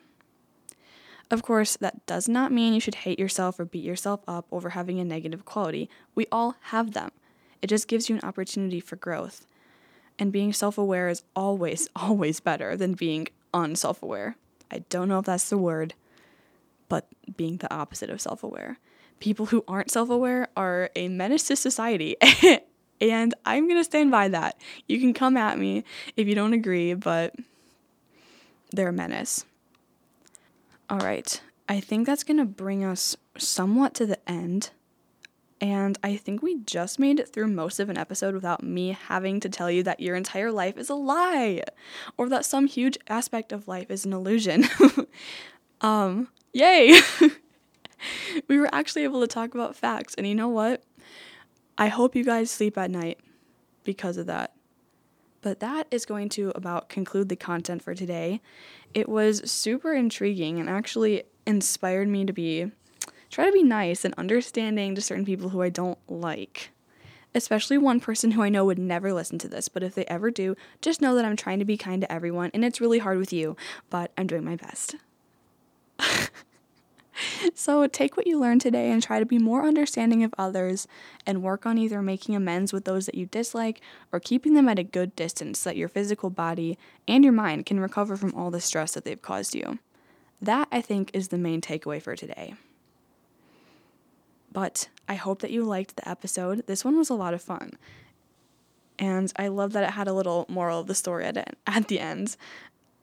Of 1.30 1.44
course, 1.44 1.78
that 1.78 2.06
does 2.06 2.28
not 2.28 2.52
mean 2.52 2.74
you 2.74 2.80
should 2.80 2.96
hate 2.96 3.20
yourself 3.20 3.60
or 3.60 3.66
beat 3.66 3.84
yourself 3.84 4.22
up 4.28 4.48
over 4.52 4.70
having 4.70 5.00
a 5.00 5.06
negative 5.06 5.46
quality. 5.46 5.90
We 6.16 6.26
all 6.32 6.56
have 6.62 6.94
them. 6.94 7.12
It 7.62 7.68
just 7.68 7.88
gives 7.88 8.10
you 8.10 8.16
an 8.16 8.24
opportunity 8.24 8.80
for 8.80 8.96
growth. 8.96 9.46
And 10.18 10.32
being 10.32 10.54
self 10.54 10.78
aware 10.78 11.10
is 11.10 11.24
always, 11.36 11.90
always 11.96 12.40
better 12.40 12.76
than 12.76 12.94
being 12.94 13.28
unself 13.54 14.02
aware. 14.02 14.38
I 14.72 14.80
don't 14.90 15.10
know 15.10 15.20
if 15.20 15.26
that's 15.26 15.50
the 15.50 15.58
word, 15.58 15.94
but 16.90 17.08
being 17.36 17.58
the 17.58 17.74
opposite 17.74 18.10
of 18.10 18.22
self 18.22 18.42
aware 18.42 18.80
people 19.20 19.48
who 19.48 19.64
aren't 19.68 19.92
self 19.92 20.10
aware 20.10 20.50
are 20.56 20.90
a 20.96 21.08
menace 21.08 21.44
to 21.46 21.56
society. 21.56 22.16
and 23.02 23.34
I'm 23.46 23.68
going 23.68 23.80
to 23.80 23.84
stand 23.84 24.12
by 24.12 24.28
that. 24.30 24.60
You 24.88 25.00
can 25.00 25.14
come 25.14 25.38
at 25.38 25.58
me 25.58 25.84
if 26.16 26.28
you 26.28 26.36
don't 26.36 26.54
agree, 26.54 26.94
but 26.94 27.36
they're 28.72 28.90
a 28.90 28.94
menace. 28.94 29.46
All 30.90 31.00
right. 31.00 31.42
I 31.70 31.80
think 31.80 32.06
that's 32.06 32.24
going 32.24 32.38
to 32.38 32.46
bring 32.46 32.84
us 32.84 33.18
somewhat 33.38 33.94
to 33.96 34.06
the 34.06 34.30
end. 34.30 34.72
And 35.60 35.98
I 36.04 36.16
think 36.16 36.42
we 36.44 36.60
just 36.60 37.00
made 37.00 37.20
it 37.20 37.34
through 37.34 37.48
most 37.48 37.80
of 37.80 37.90
an 37.90 37.98
episode 37.98 38.36
without 38.36 38.64
me 38.64 38.92
having 39.08 39.40
to 39.40 39.50
tell 39.50 39.72
you 39.72 39.82
that 39.84 40.00
your 40.00 40.16
entire 40.16 40.52
life 40.52 40.78
is 40.78 40.90
a 40.90 40.96
lie 40.96 41.64
or 42.16 42.30
that 42.30 42.46
some 42.46 42.68
huge 42.68 42.98
aspect 43.08 43.52
of 43.52 43.68
life 43.68 43.90
is 43.90 44.06
an 44.06 44.14
illusion. 44.14 44.66
um, 45.82 46.28
yay! 46.54 47.00
we 48.48 48.60
were 48.60 48.70
actually 48.74 49.04
able 49.04 49.22
to 49.22 49.28
talk 49.28 49.54
about 49.54 49.76
facts. 49.76 50.14
And 50.16 50.28
you 50.28 50.36
know 50.36 50.50
what? 50.50 50.84
I 51.78 51.88
hope 51.88 52.16
you 52.16 52.24
guys 52.24 52.50
sleep 52.50 52.78
at 52.78 52.92
night 52.92 53.20
because 53.84 54.18
of 54.18 54.26
that. 54.28 54.54
But 55.42 55.60
that 55.60 55.88
is 55.92 56.06
going 56.06 56.30
to 56.30 56.52
about 56.56 56.90
conclude 56.90 57.30
the 57.30 57.36
content 57.36 57.82
for 57.82 57.94
today. 57.94 58.42
It 58.94 59.08
was 59.08 59.50
super 59.50 59.94
intriguing 59.94 60.60
and 60.60 60.70
actually 60.70 61.24
inspired 61.46 62.08
me 62.08 62.26
to 62.26 62.34
be 62.34 62.72
try 63.30 63.46
to 63.46 63.52
be 63.52 63.64
nice 63.64 64.06
and 64.06 64.14
understanding 64.18 64.96
to 64.96 65.02
certain 65.02 65.26
people 65.26 65.50
who 65.50 65.62
I 65.62 65.70
don't 65.70 66.00
like. 66.08 66.72
Especially 67.36 67.78
one 67.78 68.00
person 68.00 68.32
who 68.32 68.42
I 68.42 68.50
know 68.50 68.66
would 68.66 68.80
never 68.80 69.14
listen 69.14 69.38
to 69.40 69.48
this, 69.48 69.70
but 69.70 69.84
if 69.84 69.94
they 69.94 70.06
ever 70.06 70.32
do, 70.32 70.56
just 70.82 71.02
know 71.02 71.14
that 71.16 71.26
I'm 71.26 71.36
trying 71.36 71.60
to 71.60 71.66
be 71.66 71.78
kind 71.78 72.02
to 72.02 72.12
everyone 72.12 72.52
and 72.54 72.66
it's 72.66 72.82
really 72.82 73.00
hard 73.00 73.18
with 73.18 73.32
you, 73.32 73.56
but 73.90 74.12
I'm 74.18 74.28
doing 74.28 74.44
my 74.44 74.56
best. 74.56 74.96
so 77.54 77.86
take 77.88 78.18
what 78.18 78.28
you 78.28 78.40
learned 78.40 78.62
today 78.62 78.92
and 78.92 79.02
try 79.02 79.20
to 79.20 79.26
be 79.26 79.40
more 79.40 79.66
understanding 79.66 80.24
of 80.24 80.34
others 80.38 80.88
and 81.26 81.44
work 81.44 81.66
on 81.66 81.78
either 81.78 82.02
making 82.02 82.36
amends 82.36 82.74
with 82.74 82.86
those 82.86 83.06
that 83.06 83.16
you 83.16 83.26
dislike 83.26 83.82
or 84.12 84.20
keeping 84.20 84.54
them 84.54 84.70
at 84.70 84.80
a 84.80 84.84
good 84.84 85.16
distance 85.16 85.60
so 85.60 85.70
that 85.70 85.78
your 85.78 85.90
physical 85.90 86.30
body 86.30 86.78
and 87.08 87.24
your 87.24 87.34
mind 87.34 87.66
can 87.66 87.80
recover 87.80 88.16
from 88.16 88.34
all 88.34 88.52
the 88.52 88.62
stress 88.62 88.94
that 88.94 89.04
they've 89.04 89.22
caused 89.22 89.56
you. 89.56 89.80
That, 90.42 90.68
I 90.72 90.82
think, 90.82 91.12
is 91.14 91.30
the 91.30 91.38
main 91.38 91.62
takeaway 91.62 92.02
for 92.02 92.16
today. 92.16 92.54
But 94.52 94.90
I 95.08 95.16
hope 95.16 95.42
that 95.42 95.52
you 95.52 95.64
liked 95.64 95.96
the 95.96 96.08
episode. 96.08 96.66
This 96.68 96.86
one 96.86 96.98
was 96.98 97.10
a 97.10 97.16
lot 97.16 97.34
of 97.34 97.42
fun. 97.42 97.74
And 99.00 99.32
I 99.36 99.48
love 99.48 99.74
that 99.74 99.84
it 99.84 99.92
had 99.92 100.08
a 100.08 100.14
little 100.14 100.46
moral 100.50 100.80
of 100.80 100.88
the 100.88 100.96
story 100.96 101.26
at, 101.26 101.56
at 101.68 101.88
the 101.88 102.00
end. 102.00 102.36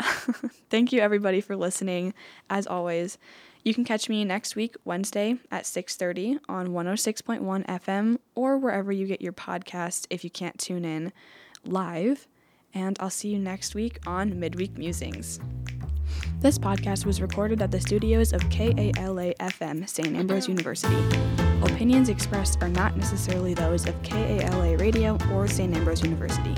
Thank 0.70 0.92
you 0.92 1.00
everybody 1.00 1.40
for 1.40 1.56
listening. 1.56 2.14
As 2.50 2.66
always, 2.66 3.18
you 3.62 3.72
can 3.72 3.84
catch 3.84 4.08
me 4.08 4.24
next 4.24 4.56
week 4.56 4.76
Wednesday 4.84 5.36
at 5.50 5.64
6:30 5.64 6.38
on 6.48 6.68
106.1 6.68 7.64
FM 7.64 8.18
or 8.34 8.58
wherever 8.58 8.92
you 8.92 9.06
get 9.06 9.22
your 9.22 9.32
podcast 9.32 10.06
if 10.10 10.22
you 10.24 10.30
can't 10.30 10.58
tune 10.58 10.84
in 10.84 11.12
live, 11.64 12.26
and 12.74 12.96
I'll 13.00 13.10
see 13.10 13.28
you 13.28 13.38
next 13.38 13.74
week 13.74 13.98
on 14.06 14.38
Midweek 14.38 14.76
Musings. 14.76 15.40
This 16.40 16.58
podcast 16.58 17.06
was 17.06 17.22
recorded 17.22 17.62
at 17.62 17.70
the 17.70 17.80
studios 17.80 18.32
of 18.32 18.42
KALA 18.50 19.34
FM, 19.40 19.88
St. 19.88 20.14
Ambrose 20.14 20.48
University. 20.48 21.02
Opinions 21.62 22.10
expressed 22.10 22.62
are 22.62 22.68
not 22.68 22.96
necessarily 22.96 23.54
those 23.54 23.86
of 23.88 24.00
KALA 24.02 24.76
Radio 24.76 25.16
or 25.32 25.48
St. 25.48 25.74
Ambrose 25.74 26.02
University. 26.02 26.54